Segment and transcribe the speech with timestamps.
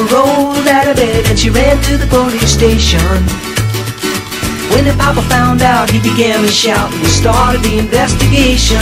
[0.00, 2.98] Pajama rolled out of bed and she ran to the police station.
[4.72, 8.80] When the papa found out, he began to shout and we started the investigation.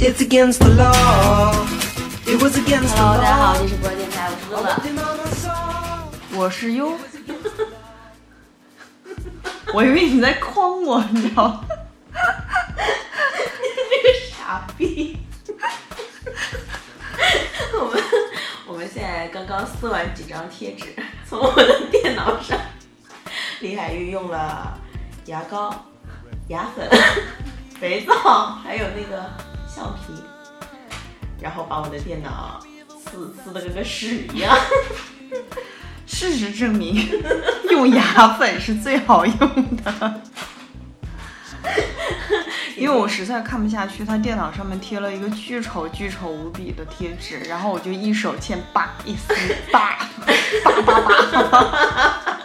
[0.00, 1.52] It's against the law.
[2.26, 3.58] It was against the Hello，大家好， law.
[3.60, 4.68] 这是播电台，我是乐乐。
[4.68, 6.36] Walked in on a saw.
[6.36, 6.98] 我是优。
[9.72, 11.60] 我以为你在诓我，你知道吗？
[18.93, 20.93] 现在刚刚撕完几张贴纸，
[21.27, 22.55] 从我的电脑上。
[23.59, 24.77] 李海玉用了
[25.25, 25.73] 牙膏、
[26.49, 26.87] 牙粉、
[27.81, 28.13] 肥皂，
[28.63, 29.27] 还有那个
[29.67, 30.13] 橡皮，
[31.41, 32.59] 然后把我的电脑
[33.03, 34.55] 撕撕的跟个屎一样。
[36.05, 37.09] 事实证明，
[37.71, 40.21] 用牙粉是最好用的。
[42.75, 49.33] 因为我实在看不下去，他电脑上面贴了一个巨丑、巨丑无比的贴纸，然后我就一手欠，叭一撕，
[49.71, 49.97] 叭
[50.63, 51.01] 叭叭
[51.43, 52.37] 叭。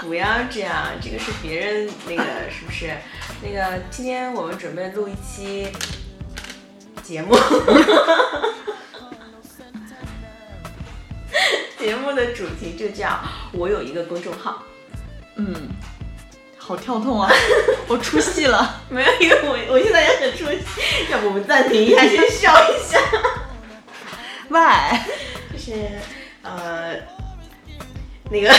[0.00, 2.96] 不要这样，这个是别人那个是不是？
[3.42, 5.68] 那个今天我们准备录一期
[7.02, 7.36] 节目，
[11.78, 13.20] 节目的主题就叫
[13.52, 14.62] “我有一个公众号
[15.36, 15.68] 嗯，
[16.68, 17.32] 好跳痛啊！
[17.86, 18.80] 我出戏了。
[18.90, 20.58] ”，没有，因为我我现在也很出戏，
[21.10, 22.98] 要不我们暂停一下，先笑一下。
[24.50, 24.60] 喂，
[25.50, 25.72] 就是
[26.42, 26.94] 呃，
[28.30, 28.54] 那个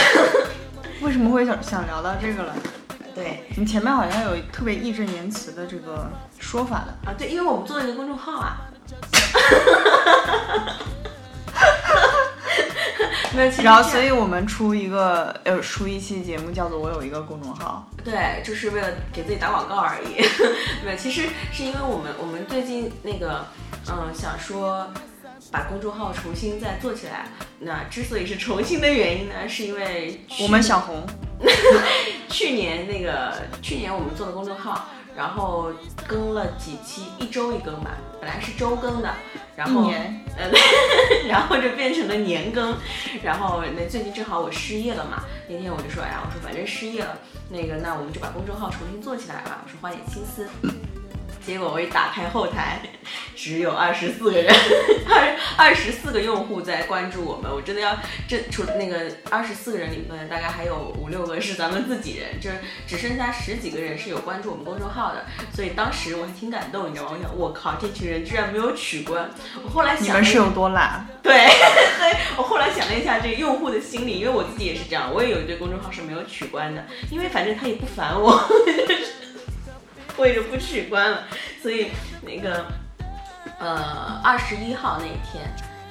[1.02, 2.52] 为什么会想想聊到这个了？
[3.14, 7.08] 对你前面好像有特别义正言辞的这个说法的。
[7.08, 8.56] 啊，对，因为我们做了一个公众号啊。
[13.34, 20.16] 没有，其实然后，所以我们出一个呃，出一期节目，叫做“我有一个公众号对，就是为了给自己打广告而已。
[20.84, 23.44] 没有，其实是因为我们我们最近那个
[23.88, 24.92] 嗯想说
[25.52, 27.26] 把公众号重新再做起来。
[27.60, 31.06] 那之所以是重新的原因呢，是因为”，我们想红。
[32.28, 35.70] 去年那个去年我们做的公众号，然后
[36.06, 37.90] 更了几期，一周一更吧，
[38.20, 39.14] 本来是周更的，
[39.56, 40.50] 然后年呃，
[41.28, 42.76] 然后就变成了年更，
[43.22, 50.48] 然后那最近正好我失业了嘛，那天我就说，哎呀，我说反正失业了，那个那我们就把公众号重新做起来吧，我说花点心思。
[51.44, 52.80] 结果我一打开后台，
[53.34, 54.54] 只有二十四个人，
[55.08, 57.50] 二二十四个用户在关注我们。
[57.50, 57.96] 我真的要
[58.28, 62.56] 这除那个二十四个人里面，大概还有五六个是咱们自己人，就是
[62.86, 65.24] 只剩下十几个人是有关注我们公众号的。
[65.52, 67.12] 所以当时我还挺感动，你知道吗？
[67.16, 69.30] 我想，我靠，这群人居然没有取关。
[69.64, 71.06] 我后来想你们是有多懒？
[71.22, 71.46] 对，
[72.36, 78.38] 我后来想了一下这个用户的心理，因为我自己也是这样，我也有一对公众号是没有取关的，因为反正他也不烦我，
[80.16, 81.26] 我也就不取关了。
[81.62, 81.88] 所以
[82.22, 82.66] 那个
[83.58, 85.44] 呃二十一号那一天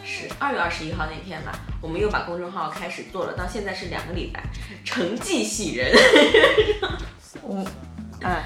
[0.03, 4.43] 是二月二十一号那天吧，我们又把公众号开始做了，到现在是两个礼拜，
[4.83, 5.93] 成绩喜人。
[7.43, 7.63] 我，
[8.21, 8.43] 哎，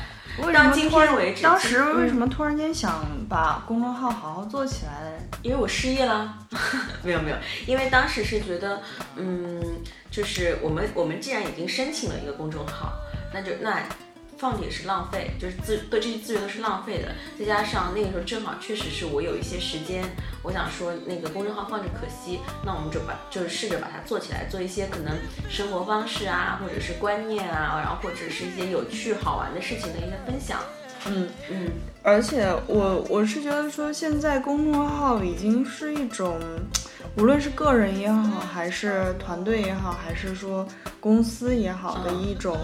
[0.53, 5.17] 到今天为止当时为什么突然间想把公众号好好做起来？
[5.41, 6.38] 因为我失业了，
[7.03, 8.81] 没有没有，因为当时是觉得，
[9.16, 9.61] 嗯，
[10.11, 12.94] 就是我们我们既然已经申请了一个公众号，
[13.34, 13.84] 那就那
[14.38, 17.13] 放着也是浪费，就是资对这些资源都是浪费的。
[17.39, 20.03] 再加上那个时候正好确实是我有一些时间，
[20.41, 25.17] 我想说那个公众号放着可惜，那我们就把就是试着把它做起来，做一些可能
[25.49, 30.59] 生活方式啊，或者是观念啊，然后或者是一些有趣好玩的事情的一些分享。
[31.05, 31.69] 嗯，嗯，
[32.01, 36.39] 而且我我是觉得说，现在公众号已经是一种，
[37.16, 40.68] 无论是个人也好，还是团队也好，还是说
[41.00, 42.58] 公司也好的嗯一种，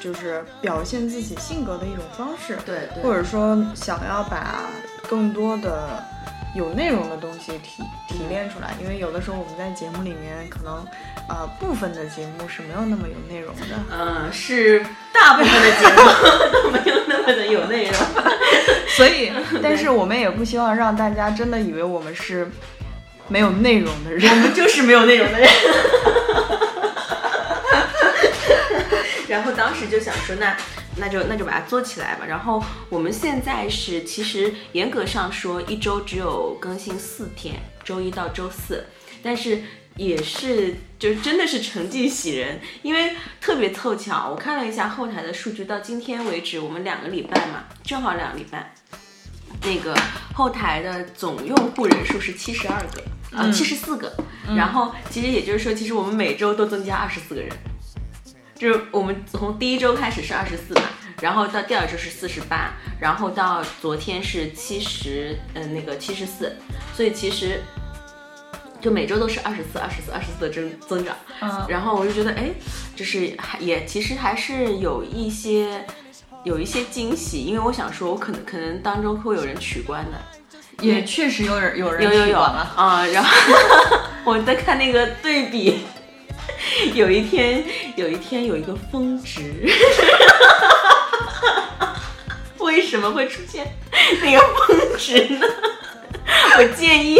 [0.00, 2.58] 就是表现自己性格的一种方式。
[2.66, 4.60] 对对，或者说想要把
[5.08, 6.02] 更多的
[6.54, 10.84] 有内容的东西提提炼出来，因为有的时候我们在节目里面可能，
[11.28, 13.62] 呃，部分的节目是没有那么有内容的。
[13.90, 16.02] 嗯，是大部分的节目
[16.52, 17.94] 都没有那么的有内容。
[18.96, 19.30] 所以，
[19.62, 22.50] 但是我们也不希望让大家真的以为我们是
[23.28, 24.36] 没有内容的人我。
[24.36, 25.48] 们就是没有内容的人。
[29.28, 30.56] 然后当时就想说，那
[30.96, 32.24] 那就那就把它做起来吧。
[32.26, 38.86] 然后我们现在是，其实严格上说，一周只有更新四天，周一到周四，
[39.22, 39.62] 但是。
[39.98, 48.74] 也是，就真的是成绩喜人，因为特别凑巧，我看了一下后台的数据，到今天为止，我们两个礼拜嘛，正好两个礼拜，
[49.62, 49.96] 那个
[50.34, 53.02] 后台的总用户人数是七十二个，
[53.36, 54.12] 啊、七十四个。
[54.56, 57.50] 然后其实也就是说，其实我们每周都增加二十四个人，
[58.54, 60.82] 就是我们从第一周开始是二十四嘛，
[61.20, 66.54] 然后到第二周是四十八，然后到昨天是七十，嗯，那个七十四，
[66.94, 67.60] 所以其实
[68.80, 71.16] 就每周都是二十四、二十四、二十四的增增长。
[71.40, 72.50] 嗯然后我就觉得，哎，
[72.94, 75.84] 就是还也其实还是有一些
[76.44, 80.12] 有一些惊喜，因为我想说，我可能可能当中会有人取关的。
[80.80, 82.38] 也确实有人有人有有有。
[82.38, 83.30] 啊、然后
[84.24, 85.80] 我在看那个对比，
[86.94, 87.64] 有一天
[87.96, 89.54] 有一天有一个峰值，
[92.58, 93.66] 为什么会出现
[94.22, 95.46] 那个峰值呢？
[96.58, 97.18] 我建议，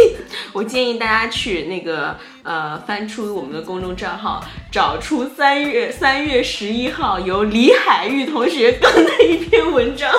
[0.53, 10.11] 我建议大家去那个呃，翻出我们的公众账号，找出三月三月十一号由李海玉同学更的一篇文章。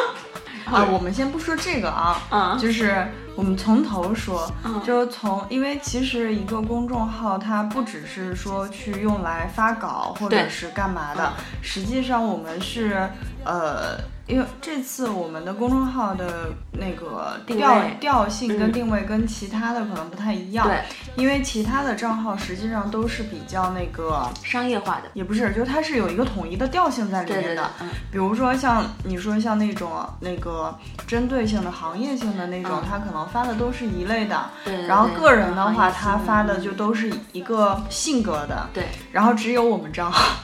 [0.71, 2.57] 啊，我们先不说这个啊，嗯。
[2.57, 4.81] 就是我们从头说，嗯。
[4.83, 13.09] 就从因为其实一个公众号它不只是说去用来发稿或者是干嘛的嗯，实际上我们是
[13.43, 13.97] 呃。
[14.27, 20.83] 因为这次我们的公众号的那个定调位调性跟嗯定位跟其他的可能不太一样，对，
[21.15, 27.89] 因为其他的账号实际上都是比较那个，商业化的，也不是，就是它是有一个统一的调性在里对对对面的。，嗯。
[28.11, 29.89] 比如说像你说像那种
[30.19, 30.77] 那个
[31.07, 34.49] 针对性的行业性的那种，嗯他可能发的都是一类的。
[34.65, 38.67] 对对然后个人的话，他发的就都是一个性格的。
[38.73, 40.43] 对，然后只有我们账号，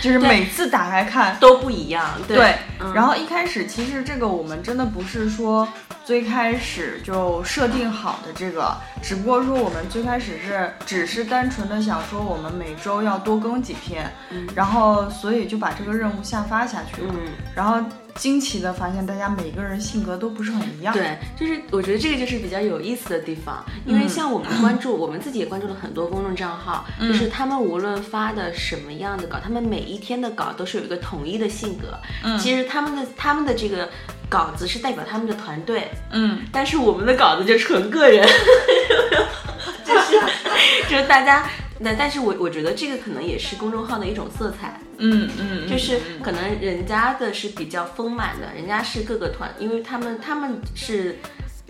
[0.00, 1.36] 就是每次打开看。
[1.40, 2.04] 都不一样。
[2.26, 5.66] 对，对，嗯然后一开始其实这个我们真的不是说
[6.04, 17.12] 最开始就设定好的这个，只不过说我们最开始是只是单纯的想说我们每周要多更几篇，嗯然后所以就把这个任务下发下去了。
[17.12, 17.78] 嗯，然后
[18.16, 31.98] 惊奇的发现，大家每个人性格都不是很一样。，对，就是我觉得这个就是比较有意思的地方，因为嗯像我们关注，我们自己也关注了很多公众账号，嗯就是他们无论发的什么样的稿，他们每一天的稿都是有一个统一的性格。
[32.24, 33.88] 嗯其实他们的他们的这个
[34.28, 38.26] 稿子是代表他们的团队，嗯，但是我们的稿子就纯个人，
[39.84, 40.20] 就是
[40.88, 41.46] 就是大家。
[41.78, 51.16] 那但是我我觉得这个可能也是公众号的一种色彩，嗯嗯，就是可能人家的是比较丰满的，人家是各个团，因为他们他们是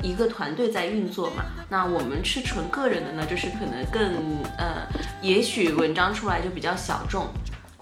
[0.02, 1.44] 一个团队在运作嘛。
[1.68, 4.14] 那我们是纯个人的呢，就是可能更
[4.56, 4.86] 呃，
[5.20, 7.26] 也许文章出来就比较小众，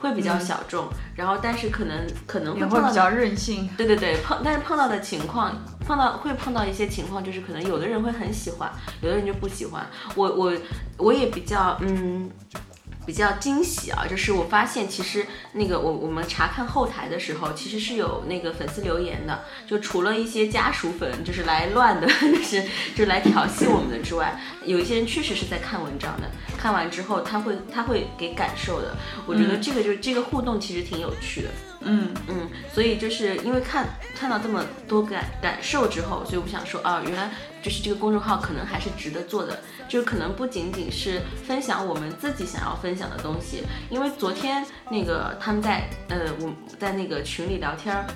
[0.04, 0.86] 会比较小众，
[1.16, 3.68] 然后但是可能可能会碰到会比较任性。
[3.76, 8.70] 对对对，碰但是碰到的情况，碰到会碰到一些情况，就是可能有的人会很喜欢，
[9.00, 9.86] 有的人就不喜欢。
[10.14, 10.52] 我我
[10.98, 12.30] 我也比较嗯。
[13.06, 26.30] 比较惊喜啊，就是我发现其实那个我我们查看后台的时候，其实是有那个粉丝留言的，就除了一些家属粉就是来乱的， 就是就是来调戏我们的之外，有一些人确实是在看文章的，
[26.64, 28.96] 看完之后他会他会给感受的，
[29.26, 31.48] 我觉得这个就是这个互动其实挺有趣的。
[31.82, 37.30] 嗯嗯，所以就是因为看看到这么多感感受之后，所以我想说啊，原来
[37.62, 48.06] 就是这个公众号可能还是值得做的，就是可能不仅仅是分享我们自己想要分享的东西，因为昨天那个他们在呃我在那个群里聊天儿。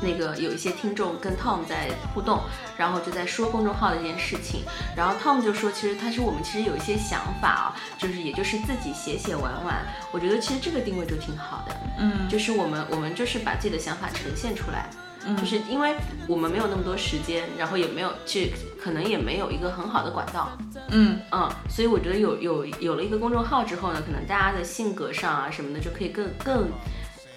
[0.00, 2.40] 那个有一些听众跟 Tom 在互动，
[2.76, 4.62] 然后就在说公众号的这件事情，
[4.96, 12.28] 然后 Tom 就说，其实他说我们其实有一些想法啊，就是也就是自己写写玩玩，我觉得其实这个定位就挺好的，嗯。
[12.28, 14.88] 就是我们我们就是把自己的想法呈现出来，
[15.26, 15.36] 嗯。
[15.36, 15.94] 就是因为
[16.26, 20.50] 我们没有那么多时间，然后也没有去可能也没有一个很好的管道，
[20.90, 21.20] 嗯。
[21.32, 26.70] 嗯，所以我觉得有有有了一个公众号之后呢，可能大家的性格上啊什么的就可以更更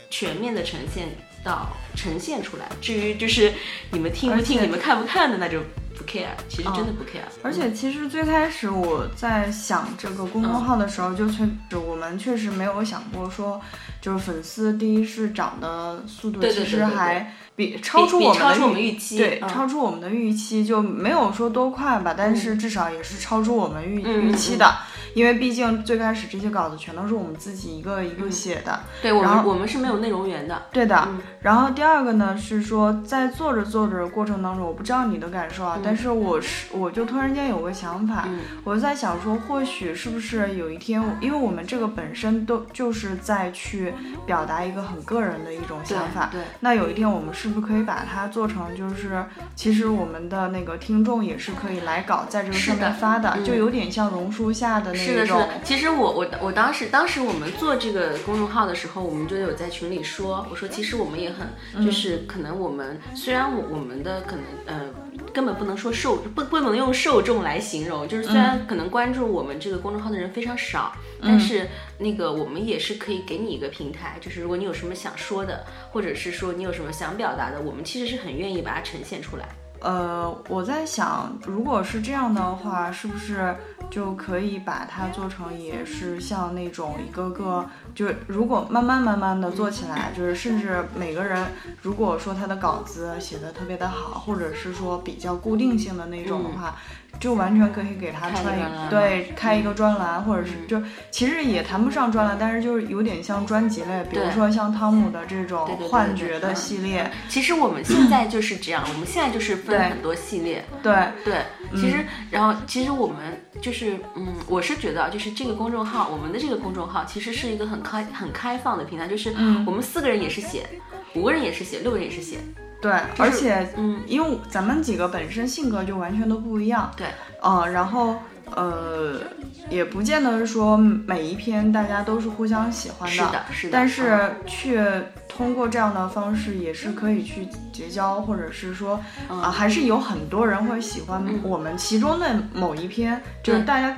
[0.10, 1.10] 全面的呈现
[1.44, 2.70] 到呈现出来。
[2.82, 3.54] 至于就是
[3.92, 5.60] 你们听不听，你们看不看的，那就
[5.96, 7.22] 不 care，其实真的不 care。
[7.44, 11.48] 而且其实最开始我在想这个公众号的时候，就确
[11.78, 13.62] 我们确实没有想过说，
[14.02, 19.50] 就是粉丝第一是涨的速度其实还比超出我们的预期对，嗯。
[19.50, 24.24] 超出我们的预期就没有说多快吧，但是至少也是超出我们预、嗯。
[24.24, 24.76] 预期的，
[25.14, 31.20] 因为毕竟最开始这些稿子全都是我们自己一个一个写的，对我然后们我们是没有内容源的，对的，嗯。
[31.42, 36.14] 然后第二个呢是说，在做着做着的过程当中，我不知道你的感受啊，但是。
[36.14, 43.94] 我是我就突然间有个想法，嗯我在想说，或许是不是有一天，因为我们这个本身都就是在去
[44.28, 46.40] 表达一个很个人的一种想法，对。
[46.40, 55.50] 对那有一天我们是不是可以把它做成，就是其实我们的那个听众也是可以来稿在这个上面发的，嗯就有点像榕树下的是的，是的。。
[55.64, 64.90] 其实我我我当时当时我们做这个公众号的时候，我们就有在群里说，我说其实我们也很，嗯就是可能我们虽然我我们的可能呃
[65.34, 71.68] 根本不能说受不不能用受众来形容，就是虽嗯然可能关注我们这个公众号的人非常少，但是
[71.98, 79.50] 那个我们也是可以给你一个平台，就是如果你有什么想说的，或者是说你有什么想表达的，我们其实是很愿意把它呈现出来。
[79.84, 83.54] 呃，我在想，如果是这样的话，是不是
[83.92, 91.46] 就可以把它做成也是像那种一个个，就如果慢慢慢慢的做起来，就是甚至每个人
[91.82, 96.76] 如果说他的稿子写的特别的好，或者是说比较固定性的那种的话。
[97.20, 107.10] 就完全可以给他穿一对开一个专栏，或者是就其实也谈不上专栏，但是就是有点像专辑类，比如说像汤姆的这种幻觉的系列。
[107.30, 110.64] 其实我们现在就是这样，我们现在就是分很多系列。
[110.82, 110.94] 对。
[111.24, 111.42] 对，
[111.76, 113.18] 其实然后其实我们
[113.62, 119.34] 就是嗯，我是觉得就是这个公众号，我们的这个公众号其实是一个很开很开放的平台，就是
[119.66, 120.68] 我们四个人也是写，
[121.16, 122.38] 五个人也是写，六个人也是写。
[122.84, 127.08] 对，而且，嗯，因为咱们几个本身性格就完全都不一样，对，
[127.42, 128.18] 嗯，然后，
[128.54, 129.22] 呃，
[129.70, 139.00] 也不见得说每一篇大家都是互相喜欢的，是的，是的，但是却通过这样的方式也是可以去结交，或者是说，
[139.30, 143.96] 啊，还是有很多人会喜欢我们其中的某一篇，就是大家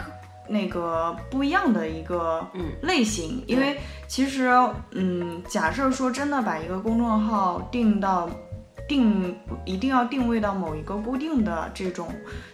[0.47, 2.45] 那个不一样的一个
[2.83, 4.47] 类型，因为其实，
[4.91, 8.29] 嗯，假设说真的把一个公众号定到。
[8.87, 12.07] 定一定要定位到某一个固定的这种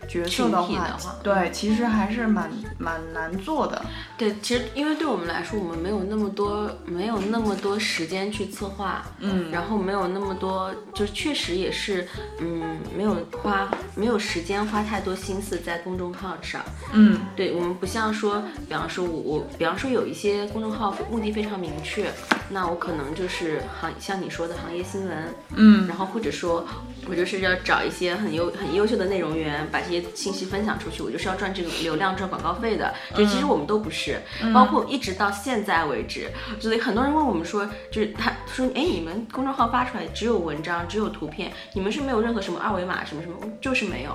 [0.07, 3.81] 角色的话，对，其实还是蛮蛮难做的。
[4.17, 12.07] 对，其实因为对我们来说，我们没有那么多没有那么多时间去策划，嗯，然后没有那么多，就确实也是，
[12.39, 16.61] 嗯，没有花没有时间花太多心思在公众号上，
[16.93, 22.09] 嗯，对我们不像说，比方说我我，比方说有一些公众号目的非常明确，
[22.49, 26.65] 那我可能就是行像你说的行业新闻，嗯，然后或者说，
[27.09, 34.21] 我就是要找一些很优很优秀的内容源，把这些信息分享出去，我就是要赚这个流量赚广告费的，就其实我们都不是。
[34.53, 44.11] 包括一直到现在为止，所以很多人问我们说，就是他说，哎，你们公众号发出来只有文章，只有图片，你们是没有任何什么二维码什么什么，就是没有。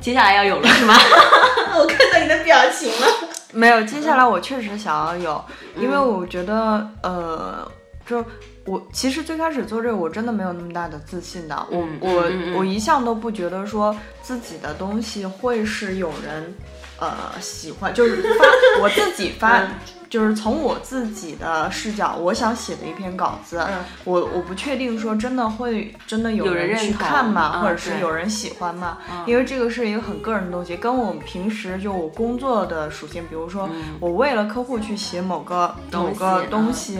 [0.00, 0.94] 接下来要有了是吗？
[1.78, 3.06] 我看到你的表情了。
[3.52, 5.44] 没有，接下来我确实想要有，
[5.76, 7.70] 因为我觉得，呃，
[8.06, 8.24] 就
[8.66, 11.66] 我其实最开始做这个，我真的没有那么大的自信的。
[11.70, 16.54] 我我我一向都不觉得说自己的东西会是有人。
[17.02, 18.44] 呃，喜欢就是发
[18.82, 19.62] 我自己发，
[20.10, 23.66] 就是从我自己的视角，我想写的一篇稿子，
[24.04, 28.98] 我我不确定说真的会真的有人去看吗，或者是有人喜欢吗？
[29.24, 33.66] 因为这个是一个很个人的东西，跟我们平时就我工作的属性，比如说
[33.98, 36.98] 我为了客户去写某个某个东西，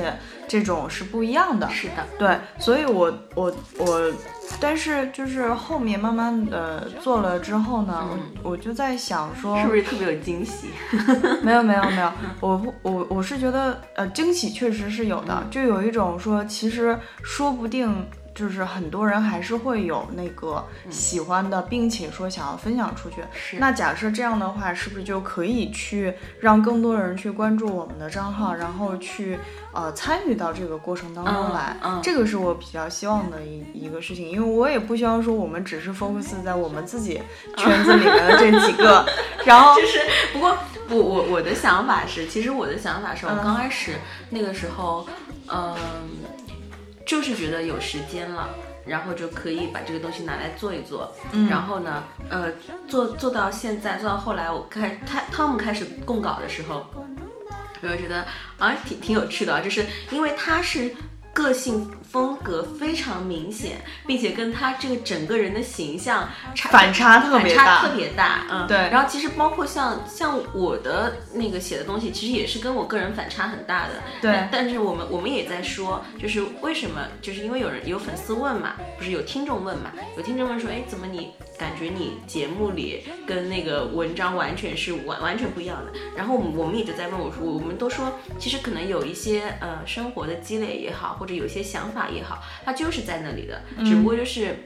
[0.50, 1.70] 这种是不一样的。
[1.70, 4.12] 是的，对，所以我我我。
[4.60, 8.04] 但是就是后面慢慢的做了之后呢，
[8.42, 10.66] 我我就在想说，是不是特别有惊喜？
[11.40, 18.04] 没有没有没有， 我我我是觉得呃惊喜确实是有的，就有一种说其实说不定。
[18.40, 23.16] 就是很多人还是会有那个喜欢的，并且说想要分享出去。
[23.34, 23.58] 是。
[23.58, 29.38] 那假设这样的话，是不是就可以去让更多人去关注我们的账号，然后去
[29.74, 31.76] 呃参与到这个过程当中来？
[31.84, 32.00] 嗯。
[32.02, 37.20] 这个是我比较希望的一一个事情，因为我也不希望说我们只是 focus 在我们自己
[37.58, 39.04] 圈子里面的这几个。
[39.44, 39.74] 然后。
[39.78, 39.98] 就是，
[40.32, 40.56] 不过
[40.88, 43.96] 我我我的想法是，其实我的想法是我刚开始
[44.30, 45.06] 那个时候，
[45.52, 45.76] 嗯。
[47.10, 48.48] 就是觉得有时间了，
[48.86, 51.12] 然后就可以把这个东西拿来做一做。
[51.32, 52.52] 嗯，然后呢，呃，
[52.86, 56.86] 做做到现在，做到后来，我开他汤姆开始供稿的时候，
[57.82, 58.24] 我就觉得
[58.58, 60.94] 啊，挺挺有趣的，就是因为他是。
[61.32, 68.46] 个性风格非常明显，并且跟他这个整个人的形象差反差特别大，特别大。
[68.50, 68.76] 嗯，对。
[68.76, 73.94] 然后其实包括像像我的那个写的东西，其实也是跟我个人反差很大的。
[74.20, 74.48] 对。
[74.50, 77.00] 但是我们我们也在说，就是为什么？
[77.22, 79.92] 就是因为有人有粉丝问嘛，不是有听众问嘛？
[80.16, 85.92] 有听众问说，哎，怎么你感觉你节目里跟那个文章完全是完完全不一样的？
[86.16, 91.18] 然后我们我们一直在问我说，我们都说，其实可能有一些呃生活的积累也好。
[91.20, 94.56] 或者有些想法也好，它就是在那里的，只不过就是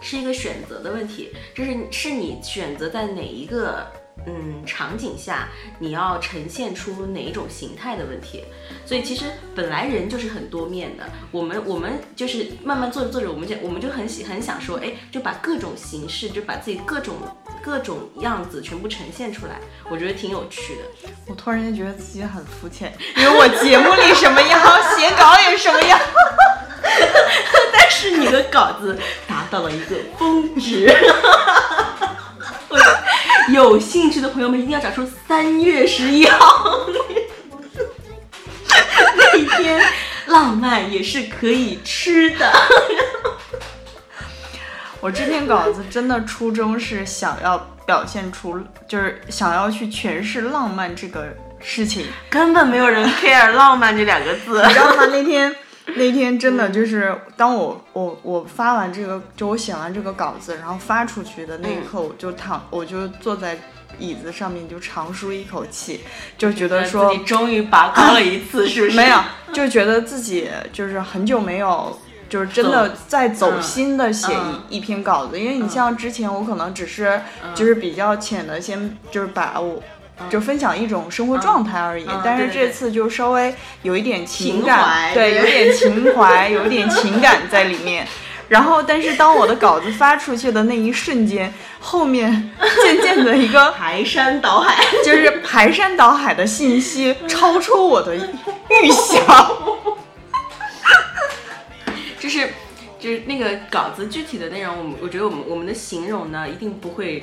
[0.00, 3.86] 是一个选择的问题，就是是你选择在哪一个
[4.26, 8.44] 嗯场景下，你要呈现出哪一种形态的问题。
[8.86, 17.16] 所以其实本来人就是很多面的，我们我们就是慢慢做着做着，我们就我们就很喜很想说，哎，就把各种形式，就把自己各种
[17.62, 21.10] 各种样子全部呈现出来，我觉得挺有趣的。
[21.26, 24.60] 我突然间觉得自己很肤浅，因为我节目里什么样，
[24.96, 25.98] 写稿也什么样，
[26.37, 26.37] 但
[27.98, 30.88] 是你的稿子达到了一个峰值。
[33.52, 36.86] 有兴趣的朋友们一定要找出三月十一号。
[39.16, 39.82] 那一天
[40.26, 42.52] 浪漫也是可以吃的。
[45.00, 52.06] 我这篇稿子真的初衷是想要表现出，就是想要去诠释浪漫这个事情。
[52.30, 54.62] 根本没有人 care 浪漫这两个字。
[54.62, 55.06] 你知道吗？
[55.10, 55.52] 那天
[55.96, 63.58] 那天真的就是当我我我发完这个，就我写完这个稿子，然后发出去的那一刻，我就躺，我就坐在
[63.98, 66.00] 椅子上面，就长舒一口气，
[66.36, 68.96] 就觉得说你终于拔高了一次， 是不是？
[68.96, 69.18] 没有，
[69.52, 71.98] 就觉得自己就是很久没有。
[72.28, 74.30] 就是真的在走心的写
[74.68, 77.18] 一一篇稿子，因为你像之前我可能只是
[77.54, 79.82] 就是比较浅的，先就是把我
[80.30, 82.06] 就分享一种生活状态而已。
[82.24, 88.06] 但是这次就稍微有一点情感，对，有点情怀， 有点情感在里面。
[88.48, 92.50] 然后，但是当我的稿子发出去的那一瞬间，后面
[92.82, 99.22] 渐渐的一个 排山倒海， 就是排山倒海的信息超出我的预想。
[102.18, 102.48] 就是
[102.98, 107.22] 就是那个稿子具体的内容，我们我觉得我们我们的形容呢，一定不会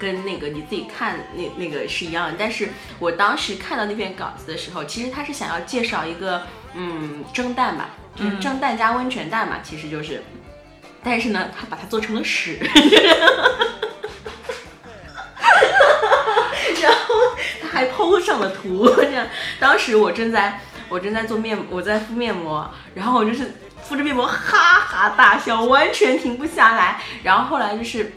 [0.00, 2.34] 跟那个你自己看那那个是一样的。
[2.38, 6.42] 但是我当时看到那篇稿子的时候，其实他是想要介绍一个
[6.74, 10.22] 嗯蒸蛋吧，就是蒸蛋加温泉蛋嘛，其实就是，
[11.04, 12.58] 但是呢，他把它做成了屎，
[16.82, 17.14] 然后
[17.60, 19.26] 他还 PO 上了图，这样。
[19.60, 23.52] 当时我正在我正在做面，我在敷面膜，然后我就是。
[23.82, 27.00] 敷着面膜哈哈大笑，完全停不下来。
[27.24, 28.12] 然后后来就是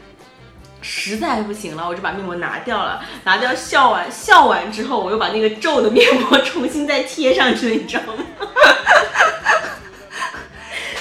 [0.84, 3.02] 实在不行了，我就把面膜拿掉了。
[3.24, 8.24] 拿掉笑完笑完之后，我又把那个皱的面膜重新再贴上去，你知道吗？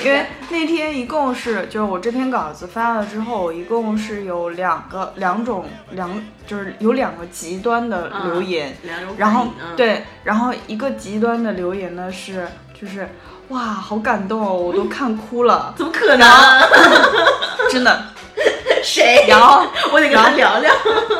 [0.03, 6.09] 因为那天一共是就是我这篇稿子发了之后，一共是有两个两种两
[6.47, 8.75] 就是有两个极端的留言，
[9.17, 13.09] 然后对，然后一个极端的留言呢是就是。
[13.49, 15.73] 哇，好感动哦，我都看哭了。
[15.77, 16.27] 怎么可能？
[17.69, 18.05] 真的？
[18.83, 19.25] 谁？
[19.27, 20.73] 然后 我得跟他聊聊。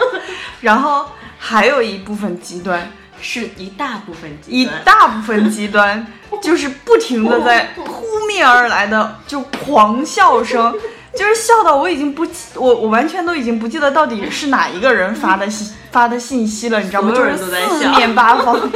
[0.61, 1.05] 然后
[1.37, 6.05] 还有一部分极端，是一大部分极一大部分极端，
[6.41, 10.73] 就是不停的在扑面而来的就狂笑声，
[11.15, 17.13] 就是笑到我已经不我我完全都已经不记得到底是哪一个人发的信发的信息了，你知道吗？
[17.13, 18.71] 就是四面八方，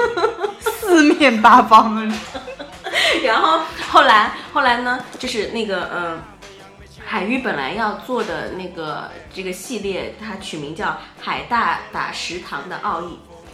[0.60, 2.14] 四面八方。
[3.24, 6.22] 然后后来后来呢，就是那个嗯，
[7.10, 10.88] 海玉本来要做的那个这个系列，它取名叫
[11.22, 13.06] 《海大打食堂的奥义》，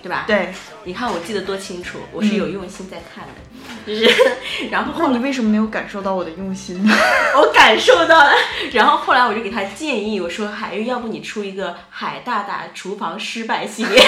[0.02, 0.24] 对吧？
[0.26, 0.52] 对，
[0.86, 4.12] 你看我记得多清楚，我是有用心在看的，就是。
[4.72, 6.92] 然后，那你为什么没有感受到我的用心呢？
[7.38, 8.32] 我感受到了。
[8.72, 14.02] 然后后来我就给他建议，我说海玉，要不你出一个海大大厨房失败系列。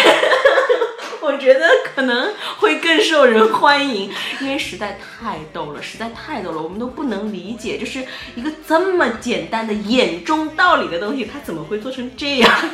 [1.25, 12.51] 我觉得可能会更受人欢迎，因为实在太逗了，实在太逗了，我们都不能理解，就是一个这么简单的眼中道理的东西，它怎么会做成这样？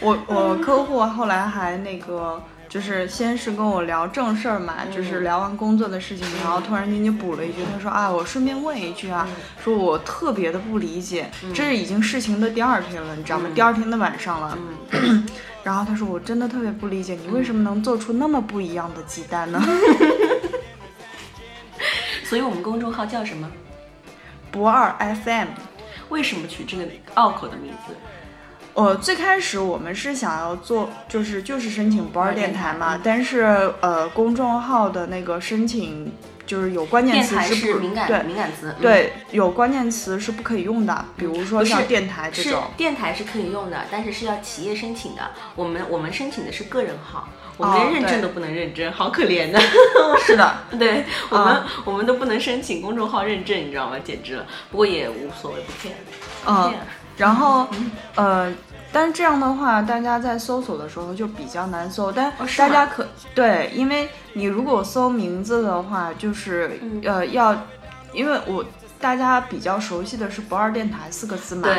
[0.00, 2.42] 我我客户后来还那个。
[2.70, 9.28] 就是先是跟我聊正事儿嘛，就是聊完工作的事情，然后突然间就补了一句，他说啊，我顺便问一句啊，
[9.62, 13.50] 说我特别的不理解，这是已经事情的第二天了，你知道吗？
[13.52, 14.56] 第二天的晚上了，
[15.64, 19.60] 然后他说我真的特别不理解，你为什么能做出那么不一样的鸡蛋呢？
[22.24, 23.50] 所以我们公众号叫什么？
[24.52, 25.48] 不二 FM，
[26.08, 27.94] 为什么取这个拗口的名字？
[28.74, 36.12] 呃，最开始我们是想要做，就是就是申请不二电台嘛，但是呃，公众号的那个申请
[36.46, 49.60] 就是有关键词是不，敏感对敏感词，对，有关键词是不可以用的，比如说像电台这种，电台是可以用的，但是是要企业申请的，我们我们申请的是个人号，我们连认证都不能认证，好可怜的，
[50.24, 53.96] 是的，对我们我们都不能申请公众号认证，你知道吗？
[54.02, 55.94] 简直了，不过也无所谓，不骗，
[56.46, 56.72] 嗯。
[57.20, 57.68] 然后，
[58.14, 58.50] 呃，
[58.90, 62.10] 但是这样的话，大家在搜索的时候就比较难搜。
[62.10, 67.54] 但大家可对，因为你如果搜名字的话，就是呃要，
[68.14, 68.64] 因为我
[68.98, 71.74] 大家比较熟悉的是“不二电台”四个字嘛，对，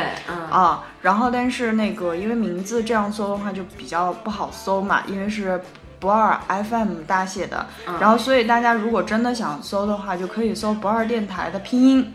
[0.52, 5.60] 啊，然后但是那个因为名字这样搜的话就比较不好搜嘛，因为是
[6.00, 7.66] “不二 FM” 大写的，
[8.00, 12.14] 然后所以大家如果真的想搜的话，就可以搜“不二电台”的拼音。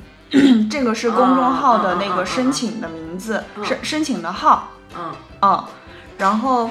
[0.70, 4.68] 这个是公众号的那个申请的名字，申申请的号。
[4.98, 5.12] 嗯
[5.42, 5.64] 嗯，
[6.16, 6.70] 然后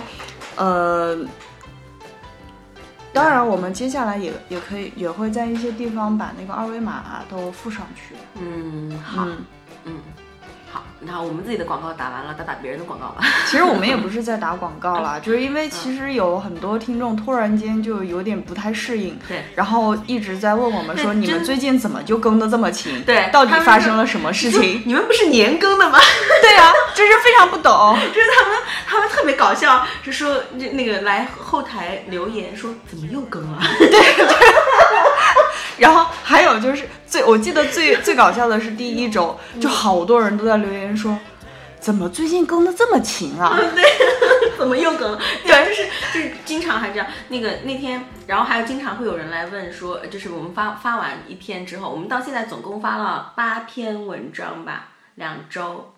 [0.56, 1.16] 呃，
[3.14, 8.16] 当然我们接下来也也可以也会在一些地方把那个二维码都附上去。
[8.36, 9.26] 嗯，好，
[9.86, 10.00] 嗯，
[10.76, 10.84] 好。
[11.06, 13.24] 然后我们自己的广告打完了，打打别人的广告吧。
[13.46, 23.04] 其实我们也不是在打广告啦， 就是因为其实有很多听众突然间就有点不太适应，对然后一直在问我们说，你们最近怎么就更的这么勤？
[23.04, 24.82] 对到底发生了什么事情？
[24.86, 26.00] 你们不是年更的吗？
[26.42, 27.96] 对啊，就是非常不懂。
[28.12, 33.62] 就是他们，他们特别搞笑，就说就那个来后台留言说怎么又更了？
[33.80, 34.26] 对
[35.78, 41.18] 然后还有就是最，我记得最最搞笑的是第一周，就好多人都在留言说，
[41.80, 43.58] 怎么最近更的这么勤啊？
[43.74, 43.84] 对
[44.60, 45.20] 怎么又更了？
[45.46, 47.08] 对，就是就是经常还这样。
[47.30, 55.94] 那个那天，然后还有经常会有人来问说，就是我们发发完一篇之后，我们到现在总共发了八篇文章吧，两周。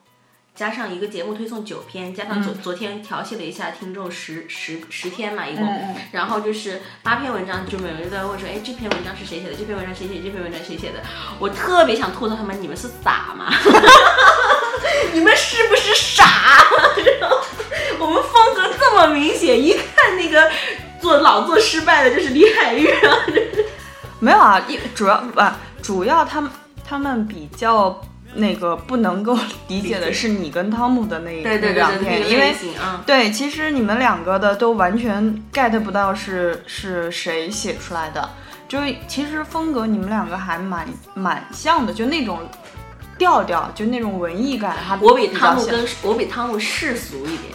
[0.57, 9.53] 加上一个节目推送九篇，加上昨、昨天调戏了一下听众十十十天嘛，一共，嗯嗯然后就是八篇文章，就每个人都在问说，哎，这篇文章是谁写的？
[9.53, 10.21] 这篇文章谁写的？
[10.23, 10.99] 这篇文章谁写的？
[11.37, 13.53] 我特别想吐槽他们，你们是傻吗？
[15.13, 16.25] 你们是不是傻？
[17.21, 17.37] 然后
[17.99, 20.49] 我们风格这么明显，一看那个
[20.99, 23.15] 做老做失败的就是李海玉啊，
[24.19, 25.39] 没有啊，一主要不、
[25.83, 26.49] 主要他们
[26.83, 28.03] 他们比较
[28.35, 29.37] 那个不能够
[29.67, 32.53] 理解的是你跟汤姆的那一两篇，因为
[33.05, 38.29] 对，其实你们两个的都完全 get 不到是是谁写出来的，
[38.67, 42.39] 就是其实风格你们两个还蛮蛮像的，就那种
[43.17, 47.53] 调调，就那种文艺感，还我比汤姆跟我比汤姆世俗一点，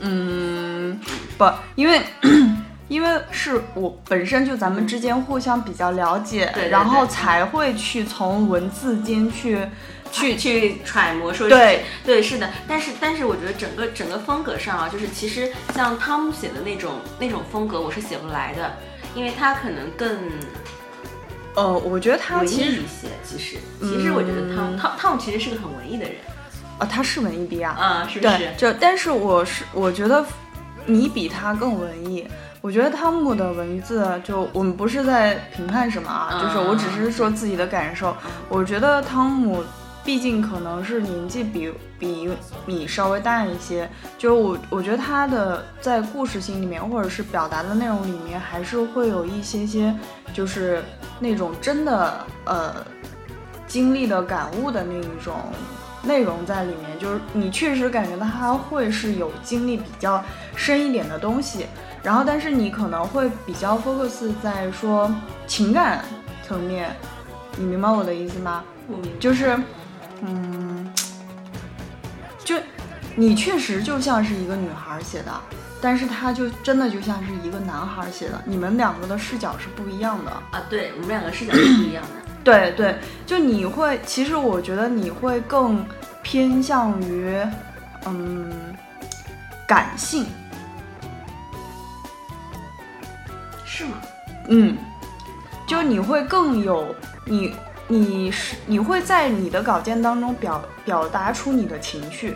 [0.00, 1.00] 嗯
[1.36, 2.00] 不，因为。
[2.90, 9.64] 因为是我本身就咱们之间互相比较了解，对对然后才会去从文字间去
[10.10, 18.74] 去去揣摩说对对是的，但是但是我觉得整个整个风格上啊，就是其实像汤姆写的那种那种风格，我是写不来的，
[19.14, 20.18] 因为他可能更
[21.54, 23.08] 呃，我觉得他文艺其实一些。
[23.22, 26.16] 其实其实我觉得汤嗯汤汤姆其实是个很文艺的人
[26.80, 28.50] 啊，他是文艺逼啊，啊，是不是，？
[28.56, 30.26] 就但是我是我觉得
[30.86, 32.26] 你比他更文艺。
[32.62, 38.14] 我觉得汤姆的文字，就我们不是在评判什么啊，嗯就是我只是说自己的感受。
[38.48, 39.64] 我觉得汤姆
[40.04, 42.28] 毕竟可能是年纪比比
[42.66, 49.94] 你稍微大一些，就我我觉得他的在故事性里面，或者是表达的内容里面，还是会有一些些，
[50.34, 50.82] 就是
[51.18, 52.74] 那种真的呃
[53.66, 55.34] 经历的感悟的那一种
[56.02, 60.22] 内容在里面，就是你确实感觉到他会是有经历比较
[60.56, 61.66] 深一点的东西，
[62.02, 65.14] 然后但是你可能会比较 focus 在说
[65.46, 66.04] 情感
[66.42, 66.94] 层面，
[67.56, 68.64] 你明白我的意思吗？
[68.88, 69.58] 我明白就是，
[70.22, 70.92] 嗯，
[72.44, 72.56] 就
[73.14, 75.32] 你确实就像是一个女孩写的，
[75.80, 80.30] 但是他就真的就像是一个男孩写的，你们两个的视角是不一样的。
[80.30, 82.10] 啊，对我们两个视角是不一样的。
[82.42, 85.84] 对对，就你会，其实我觉得你会更
[86.22, 87.36] 偏向于，
[88.06, 88.50] 嗯，
[89.66, 90.26] 感性，
[93.80, 94.02] 是吗？
[94.48, 94.76] 嗯，
[95.66, 97.54] 就你会更有你
[97.88, 102.34] 你是你会在你的稿件当中表表达出你的情绪，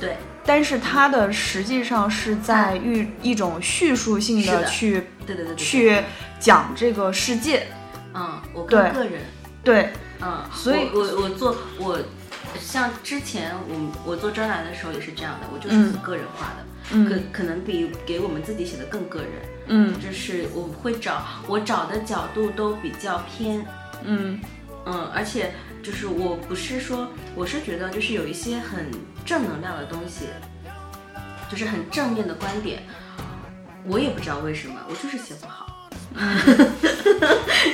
[0.00, 6.02] 对，但是它的实际上是在一一种叙述性的的去对对对去
[6.40, 7.66] 讲这个世界，
[8.14, 9.20] 嗯，我对跟个人，
[9.62, 11.98] 对，嗯，所以我我我做我
[12.58, 17.06] 像之前我我做专栏的时候也是这样的，我就是嗯很个人化的，嗯。
[17.08, 19.30] 可可能比给我们自己写的更个人，
[19.72, 20.00] 嗯。
[20.00, 23.66] 就是我会找我找的角度都比较偏，
[24.04, 24.38] 嗯。
[24.84, 27.06] 嗯，而且就是我不是说，
[27.36, 28.90] 我是觉得就是有一些很
[29.24, 30.26] 正能量的东西，
[31.48, 32.82] 就是很正面的观点，
[33.86, 35.88] 我也不知道为什么，我就是写不好。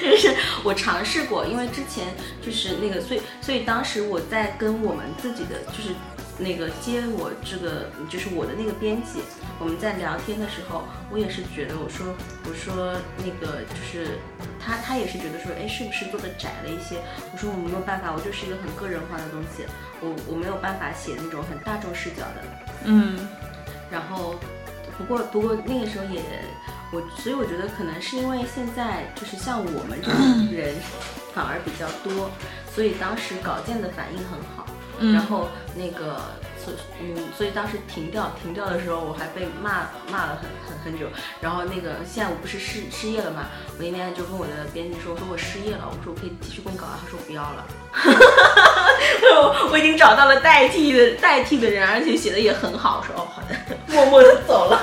[0.03, 5.95] 就是我尝试过，因为之前就是那个，所以所以当时我在跟我们自己的就是
[6.39, 9.21] 那个接我这个就是我的那个编辑，
[9.59, 12.15] 我们在聊天的时候，我也是觉得我说
[12.47, 14.19] 我说那个就是
[14.59, 17.03] 他他也是觉得说，哎，是不是做的窄了一些？
[17.33, 19.67] 我说我没有办法，我就是一个很个人化的东西，
[20.01, 22.43] 我我没有办法写那种很大众视角的。
[22.85, 23.19] 嗯
[23.91, 24.39] 然后，
[24.97, 26.23] 不过不过那个时候也，
[26.93, 30.77] 我所以我觉得可能是因为现在就是像我们这种人
[31.35, 32.31] 反而比较多，
[32.73, 34.68] 所以当时稿件的反应很好。
[35.01, 36.21] 嗯然后那个，
[36.63, 41.07] 所嗯，所以当时停掉停掉的时候，我还被骂骂了很很很久。
[41.41, 47.67] 然后那个现在我不是失失业了嘛，我那天就跟我的编辑说，我说我失业了，我说我可以继续供稿啊，他说不要了。
[49.35, 53.57] 我我已经找到了代替的代替的人，而且写的也很好，我说哦好的，
[53.87, 54.81] 默默的走了。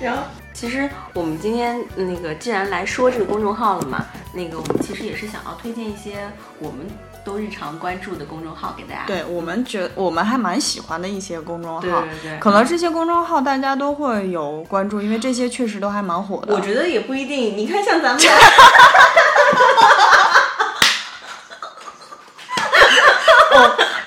[0.00, 6.86] 然后其实我们今天那个既然来说这个公众号了嘛，那个我们其实也是想要推荐一些我们
[7.26, 9.02] 都日常关注的公众号给大家。
[9.04, 16.54] 对我们觉我们还蛮喜欢的一些公众号，对对对可能这些公众号大家都会有关注，因为这些确实都还蛮火的。
[16.54, 18.32] 我觉得也不一定，你看像咱们 俩。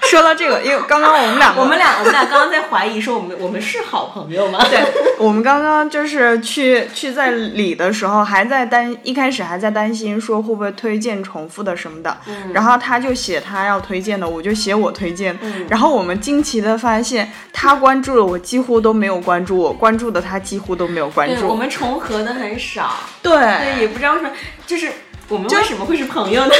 [0.09, 4.59] 说到这个，因为刚刚我们俩， 我们俩我们俩刚刚在怀疑说我们我们是好朋友吗？
[4.69, 4.81] 对，
[5.19, 12.51] 我们刚刚就是去去在理的时候，还在担一开始还在担心说会不会推荐重复的什么的，嗯。
[12.53, 15.67] 然后他就写他要推荐的，我就写我推荐，嗯。
[15.69, 22.95] 然后我们惊奇的发现他关注了我几乎都没有关注，我关注的他几乎都没有关注，我，们重合的很少。
[23.21, 23.37] 对。
[23.39, 24.31] 对，也不知道为什么，
[24.65, 24.91] 就是
[25.29, 26.51] 我们为什么会是朋友呢？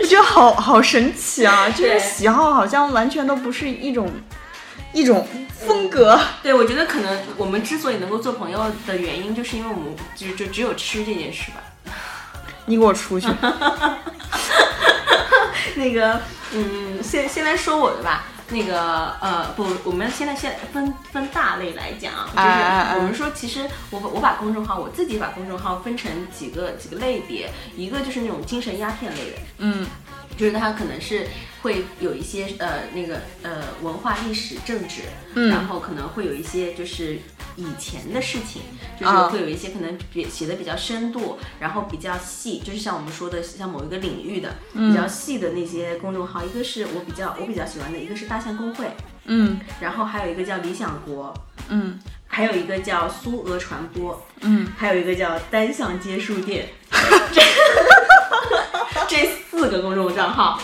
[0.00, 4.10] 我觉得好好神奇啊， 就是喜好好像完全都不是一种
[4.92, 5.26] 一种
[5.66, 6.18] 风格。
[6.42, 11.92] 对，我觉得可能我们之所以能够做朋友的原因，就是因为我们就就只有吃这件事吧。
[12.64, 13.28] 你给我出去！
[15.76, 16.20] 那个，
[16.52, 18.24] 嗯，先先来说我的吧。
[18.50, 29.86] 那个，呃，不，我们现在先分分大类来讲啊，就是我们说，其实我我把公众号，我自己把公众号分成几个几个类别，一个就是那种精神鸦片类的，嗯。
[30.36, 31.26] 就是它可能是
[31.62, 35.02] 会有一些呃那个呃文化历史政治，
[35.34, 35.50] 嗯。
[35.50, 37.18] 然后可能会有一些就是
[37.58, 38.62] 以前的事情，
[38.98, 48.86] 就是啊会有一些可能比写的比较深度，然后比较细，就是像我们说的像某一个领域的嗯比较细的那些公众号，一个是我比较我比较喜欢的，一个是大象公会，
[49.24, 49.58] 嗯。
[49.80, 51.34] 然后还有一个叫理想国，
[51.68, 51.98] 嗯。
[52.30, 56.68] 还有一个叫苏俄传播，嗯，还有一个叫单向街书店，
[57.32, 57.42] 这
[59.08, 60.60] 这四个公众账号，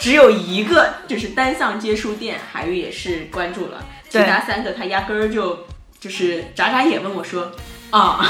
[0.00, 5.66] 只有一个就是单向街书店，海玉也是关注了，其他三个他压根儿就
[6.00, 7.50] 就是眨眨眼问我说
[7.90, 8.20] 啊，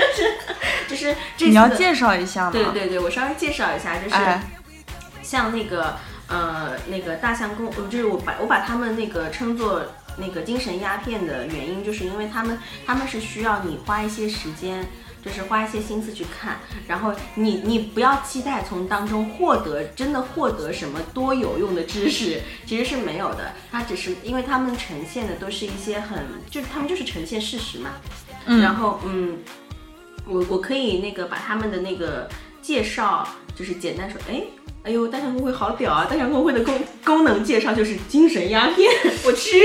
[0.88, 2.50] 就是这你要介绍一下吗？
[2.52, 4.42] 对对对，我稍微介绍一下，就是哎
[5.22, 5.96] 像那个
[6.28, 9.82] 呃那个大象公，呃就是我把我把他们那个称作
[10.16, 14.86] 那个精神鸦片的原因，就是因为他们他们是需要你花一些时间。
[15.24, 23.52] 就是花一些心思去看，然后你你不要期待从当中获得真的获得什么多有用的知识，其实是没有的。
[23.70, 26.18] 它只是因为他们呈现的都是一些很，
[26.50, 27.92] 就是他们就是呈现事实嘛。
[28.46, 29.38] 嗯然后嗯，
[30.26, 32.28] 我我可以那个把他们的那个
[32.60, 34.42] 介绍，就是简单说，哎。
[34.84, 36.04] 哎呦，大象公会好屌啊！
[36.04, 38.92] 大象公会的功功能介绍就是精神鸦片，
[39.24, 39.58] 我去，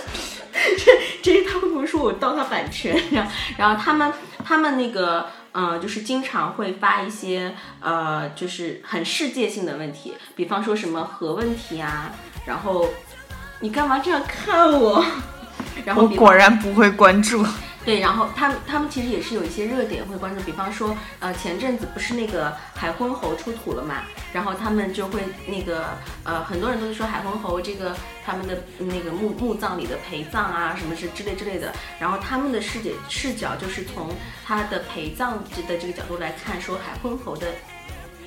[0.82, 2.98] 这这他会不会说我盗他版权？
[3.10, 4.10] 然后然后他们
[4.46, 12.12] 他们那个呃，就是经常会发一些呃，就是很世界性的问题，比方说什么核问题啊，
[12.46, 12.88] 然后
[13.60, 15.04] 你干嘛这样看我？
[15.84, 17.44] 然后我果然不会关注。
[17.86, 25.86] 对，然后他们他们其实也是有一些热点会关注，比方说，呃，前阵子不是那个海昏侯出土了嘛，然后他们就会那个
[26.24, 34.10] 呃，很多人都是说海昏侯这个他们的那个墓墓葬里的陪葬啊，什么是之类之类的，然后他们的视角视角就是从
[34.44, 37.46] 他的陪葬的这个角度来看，说海昏侯的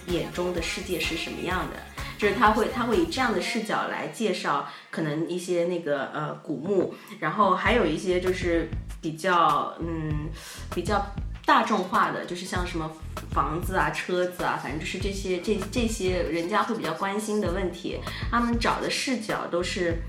[0.07, 1.77] 眼中的世界是什么样的。
[2.17, 8.69] 就是他会他会以这样的视角来介绍可能一些那个呃古墓，然后还有一些就是
[9.01, 10.29] 比较嗯
[10.73, 11.05] 比较
[11.45, 12.91] 大众化的，就是像什么
[13.31, 20.01] 房子啊、车子啊，反正就是这些这这些人家会比较关心的问题，他们找的视角都是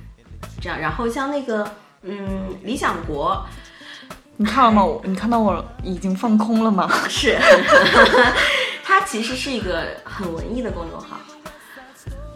[0.61, 0.79] 这样。
[0.79, 1.71] 然后像那个
[2.03, 3.47] 嗯理想国，
[4.37, 4.85] 你看了吗？
[4.85, 6.91] 我你看到我已经放空了吗？
[7.09, 7.39] 是，
[8.83, 11.19] 它其实是一个很文艺的公众号。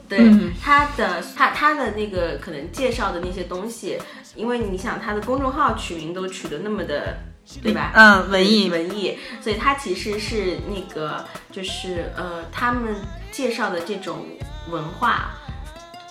[0.07, 3.99] 对、嗯它的它它的那个可能介绍的那些东西，
[4.35, 7.17] 因为你想他的公众号取名都取得那么的，
[7.63, 7.93] 对吧？
[7.95, 8.69] 嗯，文艺。
[8.71, 12.97] 文艺，所以它其实是那个就是呃，他们
[13.31, 14.27] 介绍的这种
[14.71, 15.31] 文化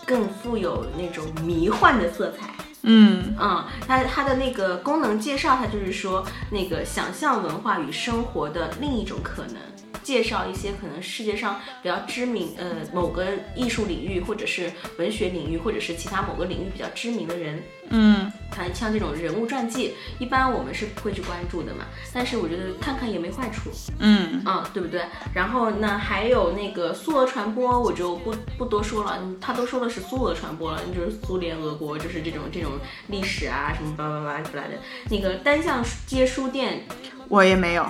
[0.05, 2.49] 更富有那种迷幻的色彩。
[2.83, 9.55] 嗯嗯，它它的那个功能介绍，它就是说那个想象文化与生活的另一种可能，
[10.03, 23.71] 介绍一些可能世界上比较知名呃某个艺术领域或者是文学领域或者是其他某个领域比较知名的人，嗯，它像这种人物传记，一般我们是不会去关注的嘛，但是我觉得看看也没坏处。
[23.99, 24.41] 嗯。
[24.45, 25.05] 嗯，对不对？
[25.33, 32.71] 然后呢，还有那个苏俄传播，我就不不多说了，嗯他都说的是苏俄传播了，就是苏联、俄国，就是这种这种
[33.07, 34.73] 历史啊什么叭叭叭出来的。
[35.09, 36.85] 那个单向街书店。
[37.29, 37.83] 我也没有，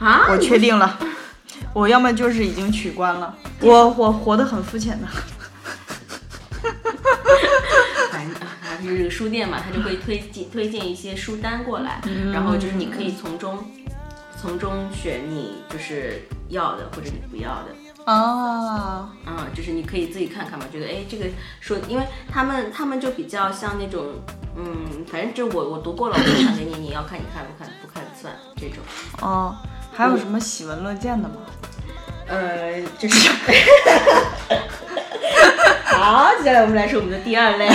[0.00, 0.98] 啊，我确定了，
[1.72, 5.06] 我要么就是已经取关了，我我活得很肤浅的。
[8.10, 8.48] 反正啊，
[8.82, 12.00] 就是书店嘛，他就会推荐推荐一些书单过来，
[12.32, 13.64] 然后就是你可以从中
[14.40, 17.68] 从中选你就是要的或者你不要的。
[18.06, 21.26] 哦，嗯，就是你可以自己看看嘛，觉得哎，这个
[21.60, 24.06] 说，因为他们他们就比较像那种，
[24.56, 28.78] 嗯，反正就我我读过了，我就传给你，你要看你看不看，不看算这种。
[29.20, 29.54] 哦，
[29.98, 31.34] 还有什么喜闻乐见的吗？
[32.28, 33.28] 呃，就是。
[35.86, 37.66] 好，接下来我们来说我们的第二类。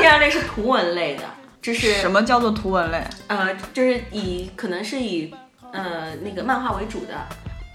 [0.00, 1.22] 第二类是图文类的，
[1.62, 3.00] 这是什么叫做图文类？
[3.28, 5.32] 呃，就是以可能是以
[5.70, 7.14] 呃那个漫画为主的，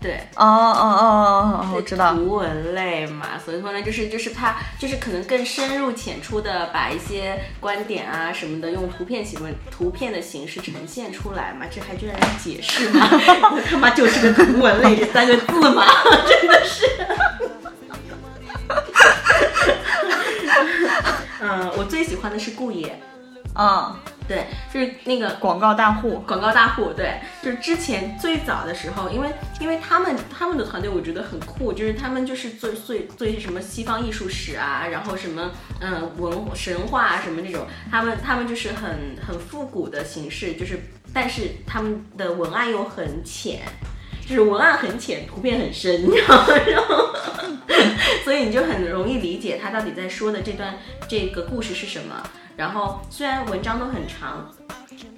[0.05, 0.17] 对。
[0.35, 2.13] 哦哦哦哦哦，我知道。
[2.13, 13.07] 图文类嘛，所以说呢，就是就是它就是可能更深入浅出的把一些观点啊什么的用图片形式、图片的形式呈现出来嘛，这还需要人解释吗？
[13.11, 15.83] 我 他妈就是个图文类这三个字嘛，
[16.27, 16.85] 真的是。
[21.41, 22.99] 嗯，我最喜欢的是顾野，
[23.55, 23.95] 嗯，
[24.27, 26.23] 对，就是那个广告大户。
[26.27, 40.79] 广告大户，对，就是之前最早的时候，因为因为他们他们的团队我觉得很酷，就是他们就是做做做一些什么西方艺术史啊，然后什么嗯文神话啊什么那种，他们他们就是很很复古的形式，就是
[41.13, 43.61] 但是他们的文案又很浅。
[44.27, 47.13] 就是文案很浅，图片很深，你知道吗，然后，
[48.23, 52.21] 所以你就很容易理解他到底在说的这段这个故事是什么。
[52.57, 54.49] 然后虽然文章都很长，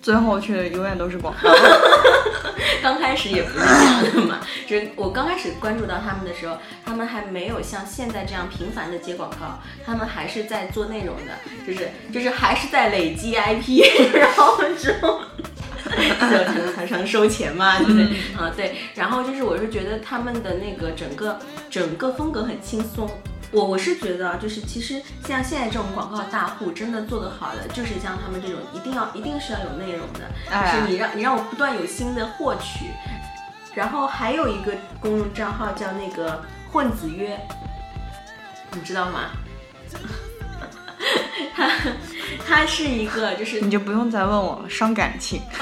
[0.01, 1.49] 最后却永远都是广告。
[2.81, 11.33] 刚开始也不是这样的嘛， 就是我刚开始关注到他们的时候，他们还没有像现在这样频繁的接广告，他们还是在做内容的，
[11.65, 13.81] 就是就是还是在累积 IP，
[14.13, 15.21] 然后之后。
[15.87, 15.93] 就
[16.43, 18.03] 才能才能收钱嘛，对不对？
[18.37, 18.75] 啊，对。
[18.93, 23.09] 然后就是，我是觉得他们的那个整个整个风格很轻松。
[23.51, 32.91] 我我是觉得，就是其实像现在这种广告大户，真的做得好的，就是像他们这种，一定要一定是要有内容的，就是你让你让我不断有新的获取。
[33.73, 37.39] 然后还有一个公众账号叫那个混子约，
[38.71, 39.29] 你知道吗？
[41.55, 41.69] 他
[42.45, 45.41] 他是一个，就是你就不用再问我了，伤感情。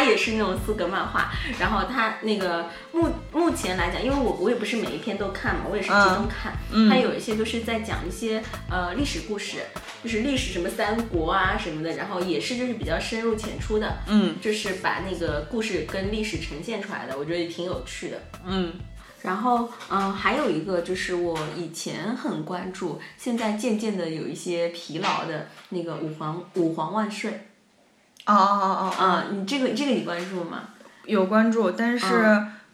[0.00, 6.54] 他也是那种四格漫画，然后他那个目目前来讲，因为我我也不是每一篇都看嘛，我也是集中看。
[6.88, 9.58] 他有一些都是在讲一些呃历史故事，
[10.02, 18.72] 就是历史什么三国啊什么的，然后也是就是比较深入浅出的，嗯，就是把那个故事跟历史呈现出来的，我觉得也挺有趣的，嗯。
[19.22, 27.38] 然后，嗯，还有一个就是我以前很关注，现在渐渐的有一些疲劳的那个五皇五皇万岁。
[28.34, 29.40] 哦哦哦嗯！
[29.40, 30.60] 你这个这个你关注吗？
[31.04, 32.06] 有关注，但是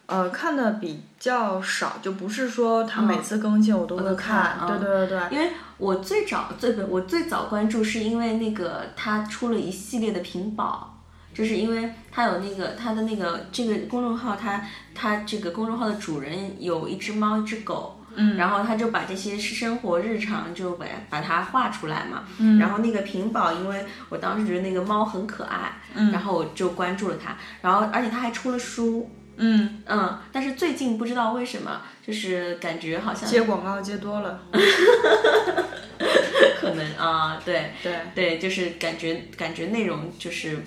[0.05, 4.57] 呃看的比较少，就不是说他每次更新我都会看。
[4.67, 5.21] 对对对对。
[5.31, 10.93] 因为我最早最我最早关注是因为那个他出了一系列的屏保。
[11.33, 14.59] 就是因为他有那个他的那个这个公众号，他
[14.95, 29.81] 他这个公众号的主人有一只猫一只狗，嗯，然后他就把这些生活日常就把把它画出来嘛，嗯，然后那个屏保，因为我当时觉得那个猫很可爱，嗯，然后我就关注了它，然后而且他还出了书，嗯。
[29.85, 34.41] 嗯，但是最近不知道为什么，就是感觉好像接广告接多了，
[36.59, 37.71] 可能啊，对。
[37.83, 37.99] 对。
[38.13, 40.59] 对，就是感觉感觉内容就是。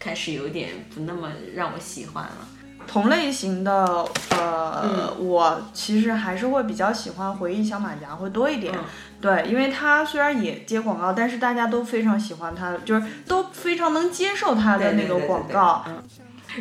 [0.00, 2.48] 开始有点不那么让我喜欢了。
[2.90, 3.84] 同类型的，
[4.30, 8.74] 呃，我其实还是会比较喜欢回忆小马甲会多一点。
[9.20, 15.84] 对，因为他虽然也接广告，但是大家都非常喜欢他，就是都非常能接受他的那个广告。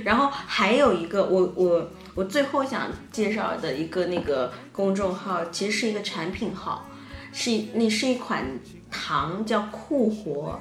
[0.04, 6.86] 然后还有一个，我我我最后想介绍的一个那个公众号，其实是一个产品号，
[7.32, 8.44] 是那是一款
[8.92, 10.60] 糖叫酷活。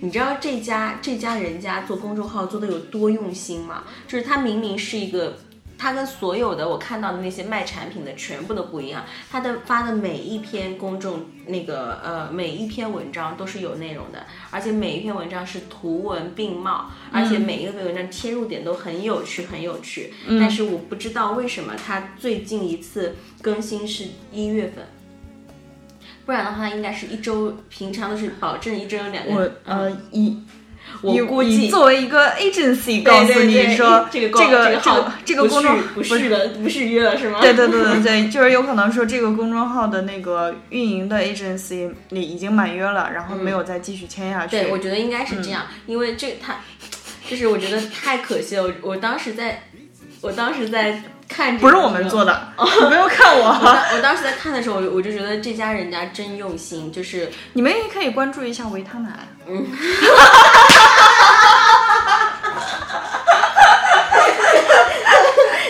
[0.00, 3.84] 你知道这家这家人家做公众号做的有多用心吗？
[4.06, 5.38] 就是他明明是一个，
[5.78, 9.04] 他跟所有的我看到的那些卖产品的全部都不一样。
[9.30, 20.12] 他的发的每一篇公众那个呃每一篇文章都是有内容的，而且每一篇文章是图文并茂，而且每一个文章切入点都很有趣很有趣。
[20.40, 24.84] 但是我不知道为什么他最近一次更新是一月份。
[26.26, 29.32] 不然的话，应该是一周，平常都是保证一周有两个。
[29.32, 30.36] 我呃一
[31.02, 37.40] 我估计作为一个 agency 告诉你说，这个这个这个这个公众不续了，不续约了是吗？
[37.40, 44.50] 对对对对对，就是有可能说这个公众号的那个运营的 agency 里已经满约了，然后没有再继续签下去。
[44.50, 46.56] 对，我觉得应该是这样，因为这他
[47.28, 48.64] 就是我觉得太可惜了。
[48.64, 49.62] 我我当时在，
[50.22, 51.02] 我当时在。
[51.28, 53.48] 看不是我们做的，你不用看我。
[53.94, 59.10] 我当时在看的时候，我我就觉得这家人家真用心，就是你们也可以关注一下维他奶。
[59.48, 59.66] 嗯。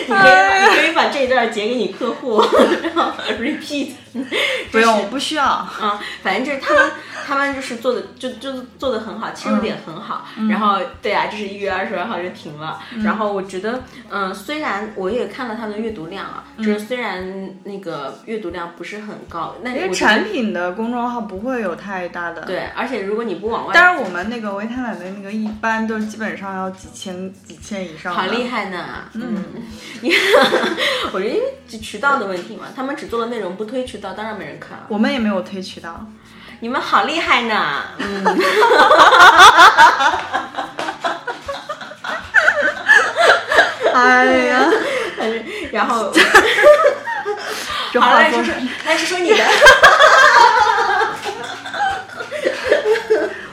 [0.07, 0.31] 你可以，
[0.61, 2.41] 你可以把这一段截给你客户，
[2.83, 3.91] 然后 repeat。
[4.71, 5.45] 不用，我不需要。
[5.45, 6.91] 啊，反正就是他们，
[7.27, 10.25] 他们就是做的，就就做的很好，切入点很好。
[10.49, 12.79] 然后，对啊，就是一月二十二号就停了。
[13.03, 22.41] 然后我觉得，嗯，虽然我也看了他们的阅读量啊，就是虽然那个阅读量不是很高，那因为产品的公众号不会有太大的。
[22.41, 28.11] 对，而且如果你不往外，但是我们那个维他奶的那个一般都基本上要几千几千以上。
[28.11, 28.83] 好厉害呢！
[29.13, 29.43] 嗯，
[31.13, 34.13] 我觉得因为渠道的问题嘛，他们只做了内容不推渠道。
[34.13, 36.05] 当然没人看了，我们也没有推渠道，
[36.59, 37.83] 你们好厉害呢！
[37.97, 38.25] 嗯，
[43.93, 44.69] 哎呀，
[45.71, 46.11] 然后，
[47.99, 48.53] 好来说说，
[48.85, 49.43] 来说说你的，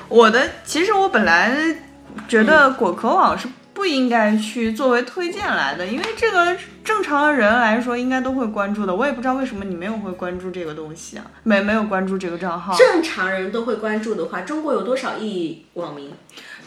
[0.08, 1.56] 我的，其实我本来
[2.28, 3.48] 觉得果壳网是。
[3.74, 8.94] 不应该去作为推荐来的，因为这个正常的人来说应该都会关注的。
[8.94, 12.76] 我也不知道为什么你没有会关注这个东西啊，没没有关注这个账号。
[12.76, 16.12] 正常人都会关注的话，中国有多少亿网民？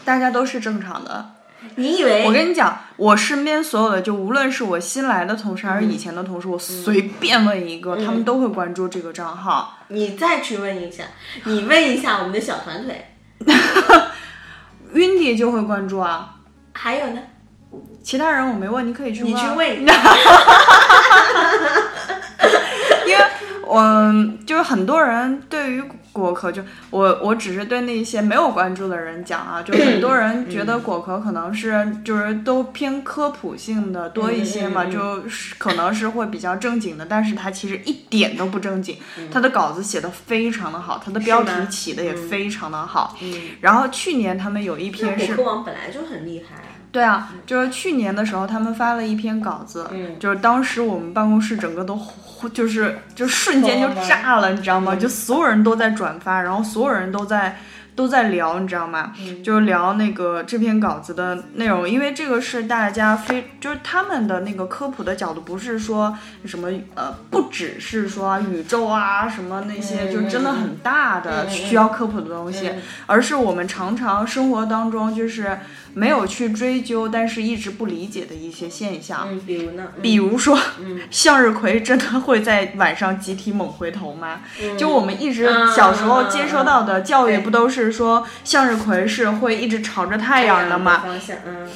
[0.04, 1.34] 大家都是正常的。
[1.74, 2.24] 你以为？
[2.24, 9.78] 我跟你讲，我身边所有的，就无论是我新来的同事还是以前的同事，我随便问一个，他们都会关注这个账号。
[9.88, 11.04] 你再去问一下，
[11.44, 13.06] 你问一下我们的小团队，
[14.94, 16.36] Windy 就会关注啊。
[16.72, 17.20] 还有呢，
[18.02, 19.32] 其他人我没问，你可以去问。
[19.32, 19.68] 你去问。
[23.06, 23.24] 因为，
[23.66, 24.12] 我
[24.46, 38.96] 就是很多人对于果壳，就我我只是对那些没有关注的人讲啊，就很多人觉得果壳可能是就是都偏科普性的多一些嘛，就是可能是会比较正经的，但是它其实一点都不正经，
[39.30, 43.16] 他的稿子写的非常的好，他的标题起的也非常的好。
[43.20, 43.32] 嗯。
[43.60, 45.34] 然后去年他们有一篇是。
[45.34, 46.56] 果壳网本来就很厉害。
[46.90, 52.00] 对啊，就是去年的时候，他们发了一篇稿子，嗯，就是当时我们办公室整个都，
[52.52, 54.94] 就是就瞬间就炸了，你知道吗？
[54.96, 57.56] 就所有人都在转发，然后所有人都在。
[57.98, 59.12] 都在聊，你知道吗？
[59.42, 72.70] 就是聊那个这篇稿子的内容，因为这个是大家非就是他们的那个科普的角度，不是说什么呃，不只是说宇宙啊什么那些，就真的很大的需要科普的东西，
[73.06, 75.58] 而是我们常常生活当中就是
[75.92, 79.26] 没有去追究，但是一直不理解的一些现象。
[79.28, 79.88] 嗯，比如呢？
[80.00, 80.56] 比如说，
[81.10, 84.42] 向日葵真的会在晚上集体猛回头吗？
[84.78, 87.87] 就我们一直小时候接收到的教育，不都是？
[87.90, 91.04] 说向日葵是会一直朝着太阳的吗？
[91.46, 91.68] 嗯，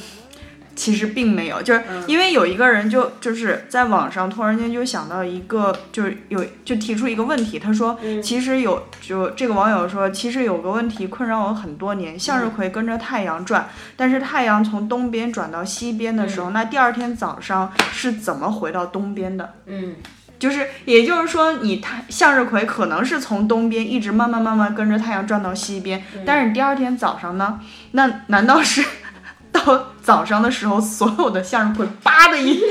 [0.75, 19.53] 其实并没有，就是因为有一个人就就是在网上突然间就想到一个，就是有就提出一个问题，他说，其实有就这个网友说，其实有个问题困扰我很多年，向日葵跟着太阳转，但是太阳从东边转到西边的时候，那第二天早上是怎么回到东边的？
[19.67, 19.95] 嗯。
[20.43, 27.61] 就是，也就是说，你太向日葵可能是从东边一直慢慢慢慢跟着太阳转到西边，但是你第二天早上呢？
[27.91, 28.83] 那难道是
[29.53, 32.61] 到早上的时候，所有的向日葵叭的一下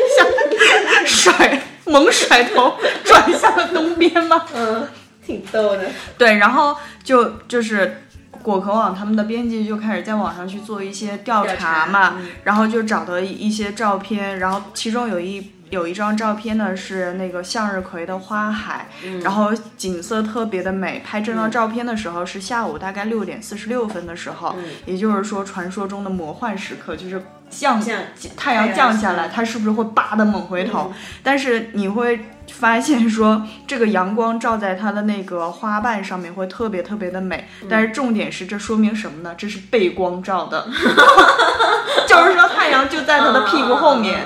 [1.06, 4.44] 甩猛甩头转向了东边吗？
[4.54, 4.86] 嗯，
[5.24, 5.88] 挺逗的。
[6.18, 8.02] 对，然后就就是
[8.42, 15.50] 果壳网他们的编辑就开始在网上去做一些调查嘛，然后就找到一些照片，然后其中有一。
[15.72, 18.88] 有一张照片呢，是那个向日葵的花海，
[19.22, 21.02] 然后景色特别的美。
[21.02, 24.54] 拍这张照片的时候是下午大概六点四十六分的时候，
[24.84, 27.82] 也就是说传说中的魔幻时刻，就是降
[28.36, 30.92] 太阳降下来，它是不是会叭的猛回头？
[31.22, 32.20] 但是你会
[32.50, 37.48] 发现说，这个阳光照在它的那个花瓣上面会特别特别的美。
[37.70, 39.34] 但是重点是，这说明什么呢？
[39.38, 40.68] 这是背光照的，
[42.06, 44.22] 就是说太阳就在它的屁股后面，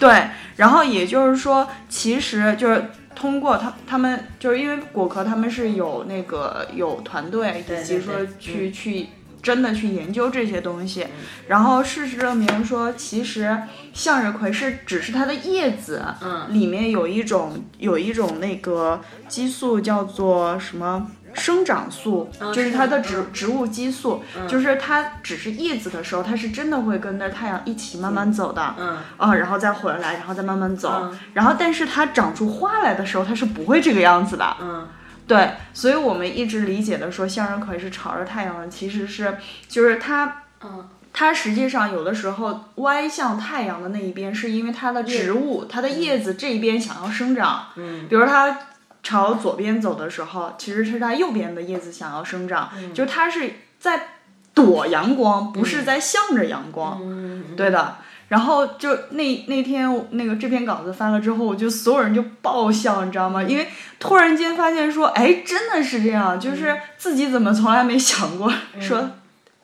[0.00, 0.30] 对。
[0.60, 9.06] 然后也就是说，其实就是通过他他们，就是因为果壳他们是有那个有团队，以及说去去
[9.42, 11.06] 真的去研究这些东西。
[11.48, 13.56] 然后事实证明说，其实
[13.94, 21.10] 向日葵是只是它的叶子，嗯，里面有一种有一种那个激素叫做什么？
[21.34, 28.98] 生长素就是它的植植物激素，就是它只是叶子的时候，它是真的会跟着太阳一起慢慢走的，嗯。
[29.16, 34.88] 啊，然后再回来，然后再慢慢走，然后但是它长出花来的时候，它是不会这个样子的，嗯，
[35.26, 39.36] 对，所以我们一直理解的说向日葵是朝着太阳的，其实是
[39.68, 47.66] 就是它，嗯，它实际上有的时候歪向太阳的那一边，是因为它的植物、它的叶子这一边想要生长。
[47.76, 48.06] 嗯。
[48.08, 48.56] 比如它
[49.02, 54.08] 朝左边走的时候，其实是它右边的叶子想要生长，嗯就是它是在
[54.54, 57.00] 躲阳光，不是在向着阳光。
[57.02, 57.96] 嗯，对的。
[58.28, 63.42] 然后就那那天那个这篇稿子翻了之后，我就所有人就爆笑，你知道吗？
[63.42, 63.66] 因为
[63.98, 69.10] 突然间发现说，哎，真的是这样，就是自己怎么从来没想过说。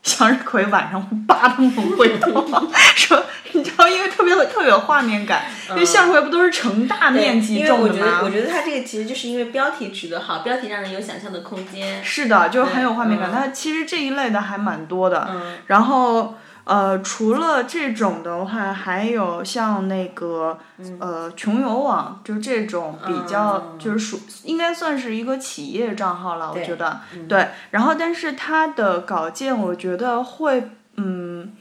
[0.06, 2.32] 向日葵晚上会扒他们会动，
[2.94, 8.20] 说你知道，因为特别特别有画面感，因为向日葵不都是成大面积因为我觉得，种的吗？
[8.22, 12.02] 我觉得它这个其实就是因为标题取得好，标题让人有想象的空间。
[12.04, 13.30] 是的，就很有画面感。
[13.30, 15.26] 嗯它其实这一类的还蛮多的。
[15.28, 16.36] 嗯然后
[16.66, 20.58] 呃，除了这种的话，还有像那个
[20.98, 27.00] 呃穷游网，就这种比较、嗯就是属应该算是一个企业账号了，我觉得。
[27.14, 31.52] 嗯对，然后但是它的稿件，我觉得会嗯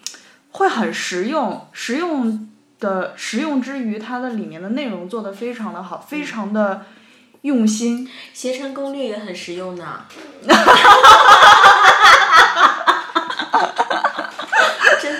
[0.49, 2.49] 会很实用，实用
[2.79, 6.83] 的实用之余，它的里面的内容做的非常的好，非常的
[7.41, 8.09] 用心。
[8.33, 10.01] 携程攻略也很实用呢。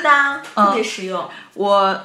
[0.05, 1.27] 真的啊、特别实用。
[1.55, 2.01] 我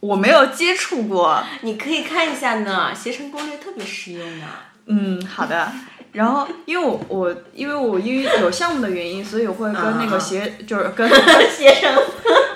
[0.00, 4.46] 我没有接触过，你可以看一下呢，携程攻略特别实用呢。
[4.86, 5.70] 嗯，好的。
[6.12, 11.06] 然后，因为我我因为我因为有项目的原因，所以我会跟那个携就是跟
[11.50, 11.94] 携程，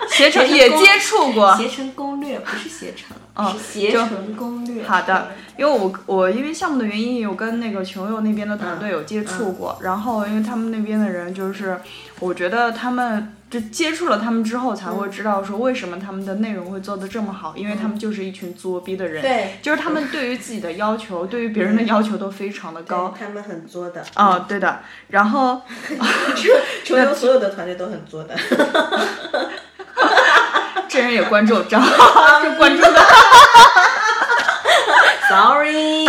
[0.08, 1.54] 携程也接触过。
[1.56, 4.82] 携程攻略不是携程，哦是携程攻略。
[4.84, 11.78] 好的，因为我我因为项目的原因，有跟那个穷游那边的团队有接触过，然后因为他们那边的人就是，
[12.18, 23.12] 我觉得他们就接触了他们之后，才会知道说为什么他们的内容会做得这么好，因为他们就是一群作逼的人，对就是他们对于自己的要求，对于别人的要求都非常的高。
[23.18, 24.04] 他们很作的。
[24.14, 25.62] 哦，对的，然后
[26.84, 28.36] 穷游 所有的团队都很作的。
[30.88, 33.00] 这人也关注我账号，就关注的。
[35.28, 36.04] Sorry。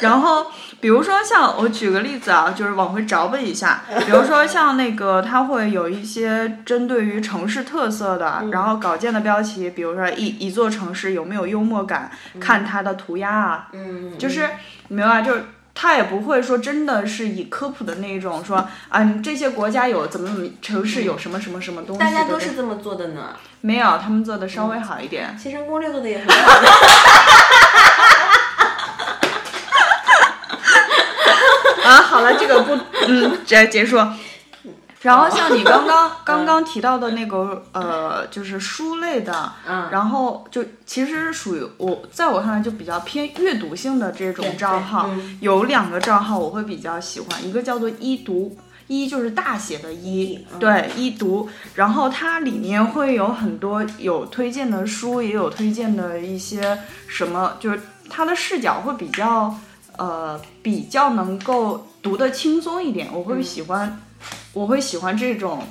[0.00, 0.46] 然后，
[0.80, 12.10] 比如说像我举个例子啊，就是往回找补一下， 比如说像那个，它会有一些针对于城市特色的，然后稿件的标题，比如说一一座城市有没有幽默感，
[12.40, 14.48] 看它的涂鸦啊，嗯，就是
[14.88, 15.44] 你明白，就是。
[15.78, 23.36] 他也不会说真的是以科普的那种说啊，这些国家有怎么怎么城市有什么什么什么东西大家都是这么做的呢。
[23.60, 25.36] 没有，他们做的稍微好一点。
[25.38, 26.68] 其实攻略做的也很好 的。
[31.84, 33.98] 啊，好了，这个不，嗯，结结束。
[35.02, 48.56] 然后像你刚刚刚刚提到的那个呃，就是书类的，嗯然后就其实属于我在我看来就比较偏阅读性的这种账号，嗯有两个账号我会比较喜欢，一个叫做一读。
[48.88, 59.52] 一就是大写的一，嗯对一读，然后它里面会有很多有推荐的书，也有推荐的一些什么，就是它的视角会比较
[59.96, 64.00] 呃比较能够读得轻松一点，我会喜欢，
[64.52, 65.64] 我会喜欢这种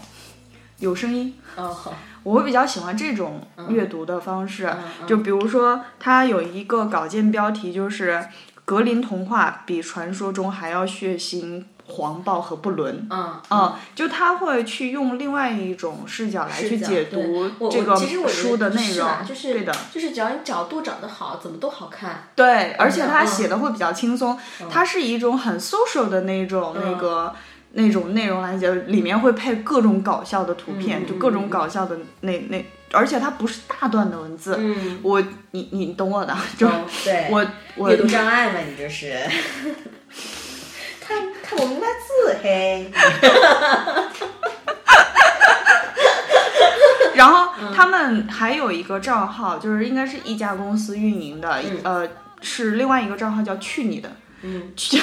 [0.79, 1.93] 有声音，哦，好。
[2.23, 4.65] 我会比较喜欢这种阅读的方式。
[4.65, 8.27] 嗯就比如说，它有一个稿件标题就是
[8.65, 13.07] “格林童话比传说中还要血腥、黄暴和不伦”。
[13.11, 17.95] 嗯嗯，就他会去用另外一种视角来去解读这个
[18.27, 22.29] 书的内容就是对的，就是只要你角度找得好，怎么都好看。
[22.35, 24.37] 对，而且他嗯写的会比较轻松，
[24.69, 27.33] 它是以一种很 social 的那种、嗯那个
[27.73, 35.21] 那种内容来讲，里面会配各种搞笑的图片，嗯就各种搞笑的那那，而且它不是大段的文字，嗯，我
[35.51, 36.71] 你你懂我的，就、哦
[37.03, 39.13] 对，我我阅读障碍嘛，你就是。
[41.45, 42.91] 看看我明白字嘿。
[47.15, 52.07] 然后嗯他们还有一个账号，就是应该是一家公司运营的，呃，
[52.41, 54.11] 是另外一个账号叫“去你的”，
[54.43, 54.73] 嗯。
[54.75, 55.01] 去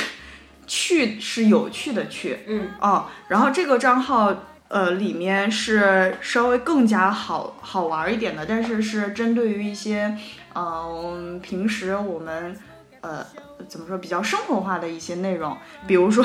[0.66, 2.68] 去是有趣的去，嗯。
[2.80, 4.34] 哦，然后这个账号
[4.68, 10.16] 呃里面是稍微更加好好玩一点的，但是是针对于一些
[10.54, 12.54] 嗯、平时我们
[13.00, 13.24] 呃
[13.68, 15.56] 怎么说比较生活化的一些内容，
[15.86, 16.24] 比如说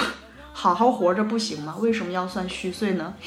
[0.53, 1.75] 好好活着不行吗？
[1.79, 3.13] 为什么要算虚岁呢？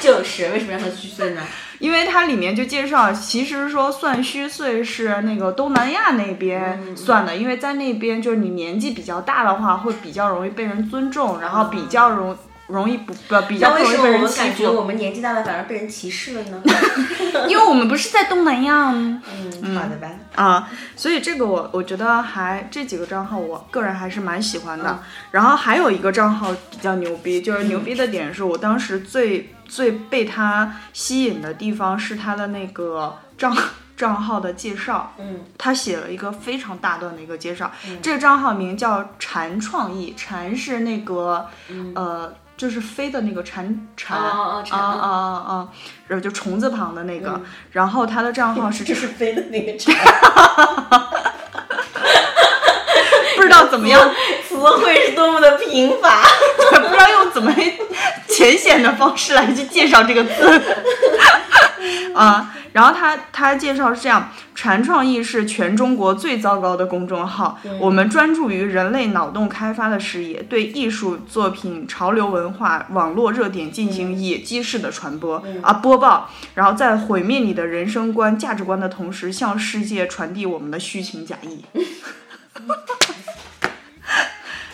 [0.00, 1.42] 就是为什么要算虚岁呢？
[1.80, 12.36] 因为它里面就介绍，其实说算虚岁是那个东南亚那边算的，因为在那边就是你年纪比较大的话，会比较容易被人尊重，然后比较容
[12.68, 16.62] 容易不不比较容易被人欺负感觉我，们年纪大了反而被人歧视了呢？
[17.48, 18.90] 因为我们不是在东南亚。
[18.90, 20.10] 嗯，好的吧。
[20.34, 24.84] 啊，所以这个我我觉得还这几个账号，我个人还是蛮喜欢的。
[24.90, 24.98] 嗯
[25.30, 33.56] 然后还有一个账号比较牛逼，就是牛逼的点是我当时最最被他吸引的地方是他的那个账
[33.96, 35.14] 账号的介绍。
[35.18, 37.70] 嗯，他写了一个非常大段的一个介绍。
[38.02, 41.46] 这个账号名叫禅创意，禅是那个、
[41.94, 42.32] 呃。
[42.58, 45.68] 就是飞的那个蝉蝉啊啊啊啊，
[46.08, 47.40] 然后就虫字旁的那个，
[47.70, 49.94] 然后他的账号是这这是飞的那个蝉，
[53.36, 54.10] 不知道怎么样，
[54.46, 56.22] 词汇是多么的贫乏。
[56.70, 57.54] 不知道用怎么
[58.28, 60.62] 浅显的方式来去介绍这个字。
[62.14, 81.64] 啊，然后他他介绍是这样：传创意是全中国最糟糕的公众号，我们专注于人类脑洞开发的事业，对艺术作品、潮流文化、网络热点进行野鸡式的传播、啊播报，然后在毁灭你的人生观、价值观的同时，向世界传递我们的虚情假意。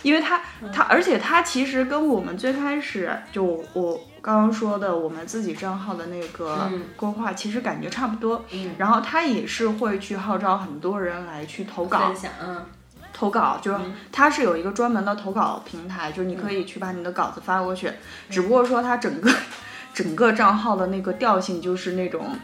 [0.03, 0.40] 因为他
[0.70, 6.83] 他，而且他其实跟我们最开始就我刚刚说的我们自己账号的那个嗯。
[6.97, 8.43] 规划，其实感觉差不多。
[8.53, 8.75] 嗯。
[8.79, 12.07] 然后他也是会去号召很多人来去投稿。
[12.07, 12.64] 分，享，嗯。
[13.12, 13.79] 投稿就是
[14.11, 17.93] 它是有一个专门的投稿平台，就是你可以去把你的稿子发过去。
[18.31, 19.31] 只不过说他整个
[19.93, 22.37] 整个账号的那个调性就是那种，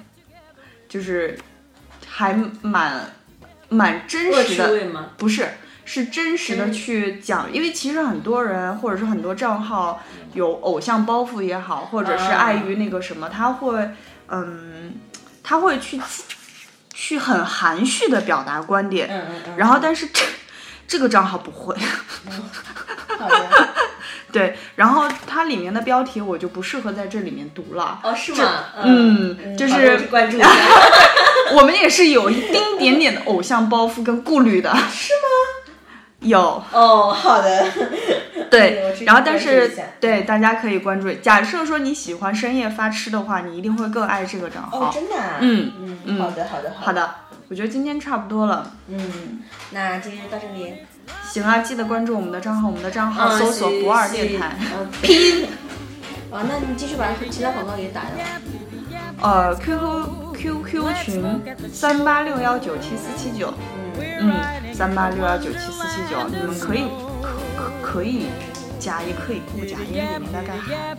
[0.86, 1.36] 就是
[2.06, 3.00] 还蛮
[3.68, 5.10] 蛮真实的？
[5.16, 5.48] 不是，
[5.84, 10.02] 是真实的去讲，因为其实很多人或者是很多账号
[10.34, 13.90] 有偶像包袱也好，或者是啊碍于那个什么，他会，
[14.28, 14.94] 嗯，
[15.42, 16.00] 他会去
[16.92, 19.56] 去很含蓄的表达观点，嗯嗯嗯。
[19.56, 20.22] 然后但是这
[20.86, 21.76] 这个账号不会。
[24.32, 27.98] 对，然后它里面的标题我就不适合在这里面读了。
[28.04, 28.64] 哦，是吗？
[28.80, 30.48] 嗯，就是关注一下。
[31.52, 35.28] 我们也是有一丁点点的偶像包袱跟顾虑的，是吗？
[36.20, 37.66] 有，哦，好的。
[38.50, 41.10] 对，然后但是对大家可以关注。
[41.14, 44.92] 假设说你喜欢深夜发吃的话，你一定会更爱这个账号哦，号。
[44.92, 45.36] 真的啊。
[45.40, 46.92] 嗯嗯嗯好的，好的，好。
[46.92, 47.14] 的，
[47.48, 48.72] 我觉得今天差不多了。
[48.88, 49.40] 嗯，
[49.70, 50.74] 那今天就到这里。
[51.24, 55.46] 行啊，记得关注我们的账号，我们的账号嗯搜索不二电台，嗯 拼音
[56.30, 58.08] 啊，那你继续把其他广告也打了。
[59.22, 61.40] 呃 QQ QQ 群
[61.72, 63.52] 三八六幺九七四七九，
[63.98, 64.40] 嗯嗯，
[64.80, 66.84] 三八六幺九七四七九，你们可以
[67.20, 68.28] 可可可以
[68.78, 70.96] 加，也可以不加，因为里面大概还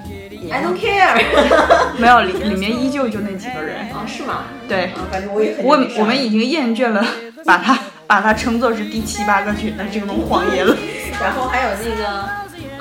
[0.56, 1.20] I don't care。
[1.98, 3.80] 没有里里面依旧就那几个人。
[3.92, 4.44] 啊，是吗？
[4.70, 5.56] 对，啊，反正我也
[5.98, 7.04] 我们已经厌倦了
[7.44, 7.76] 把它
[8.06, 10.78] 把它称作是第七八个群的这种谎言了。
[11.20, 12.30] 然后还有那个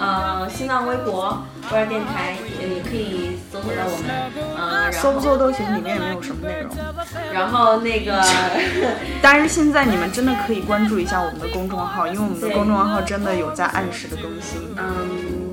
[0.00, 6.74] 呃新浪微博不二电台也也可以搜索到我们，呃，然搜不后搜都行，里面也没有什么内容。
[7.32, 8.24] 然后那个
[9.22, 14.60] 但是现在你们真的可以关注一下我们的公众号，因为我们的公众号真的有在按时的更新。
[14.76, 15.50] 嗯。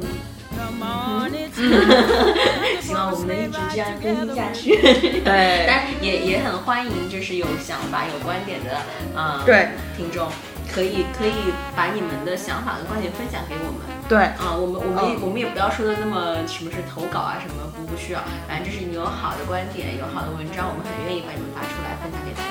[2.80, 4.76] 希望我们能一直这样更新下去。
[5.22, 8.70] 对但也也很欢迎，就是有想法、有观点的
[9.16, 10.28] 呃对听众，
[10.74, 13.82] 可以可以把你们的想法跟观点分享给我们。
[14.07, 22.47] 对，啊、我们我们、嗯我们也不要说的那么什么是投稿啊什么不不需要，反正就是你有好的观点，有好的文章，我们很愿意把你们发出来分享给大家。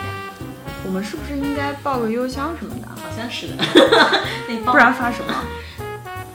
[0.85, 2.87] 我们是不是应该报个邮箱什么的？
[2.89, 3.65] 好像是的，
[4.47, 5.33] 那你帮不然发什么？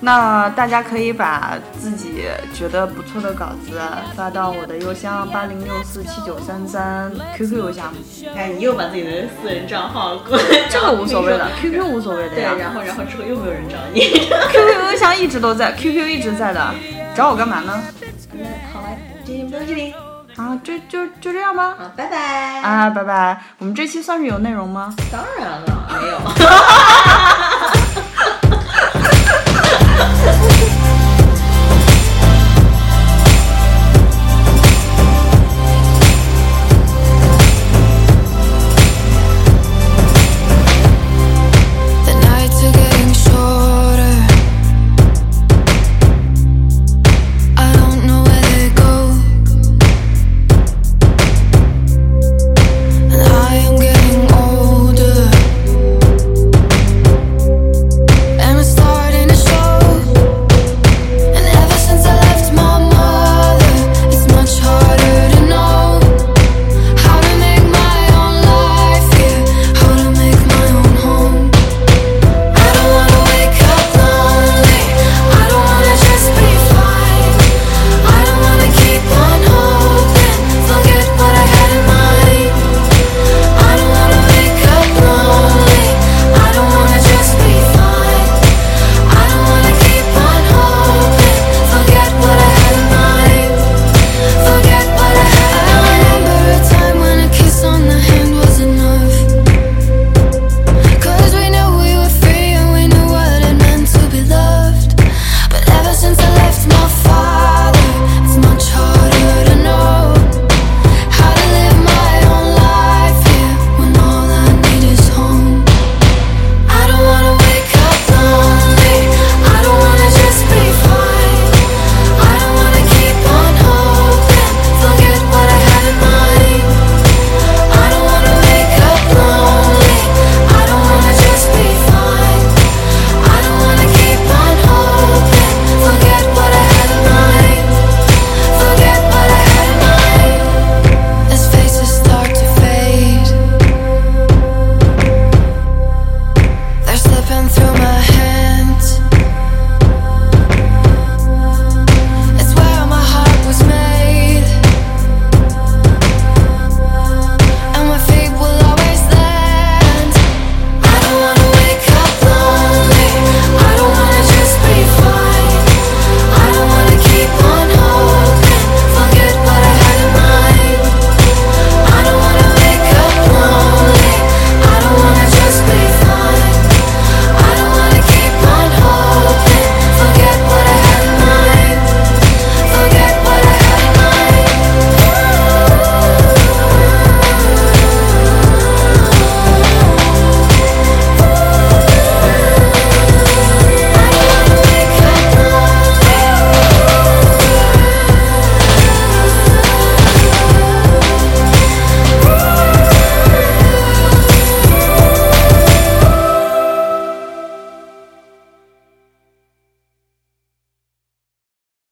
[0.04, 2.24] 那大家可以把自己
[2.54, 3.80] 觉得不错的稿子
[4.16, 7.94] 发到我的邮箱八零六四七九三三 QQ 邮箱，
[8.36, 10.18] 哎，你又把自己的私人账号
[10.72, 12.56] 这个无所谓的，QQ 无所谓的对，呀。
[12.60, 14.02] 然后然后之后又没有人找你。
[14.52, 16.74] QQ 邮箱一直都在，QQ 一直在的，
[17.16, 17.80] 找我干嘛呢？
[18.34, 18.44] 那
[18.74, 18.88] 好了，
[19.24, 19.94] 今天就到这里，
[20.36, 21.76] 啊，就就就这样吧。
[21.78, 22.60] 好，拜拜。
[22.62, 23.40] 啊，拜拜。
[23.60, 24.96] 我们这期算是有内容吗？
[25.12, 26.18] 当然了，没有。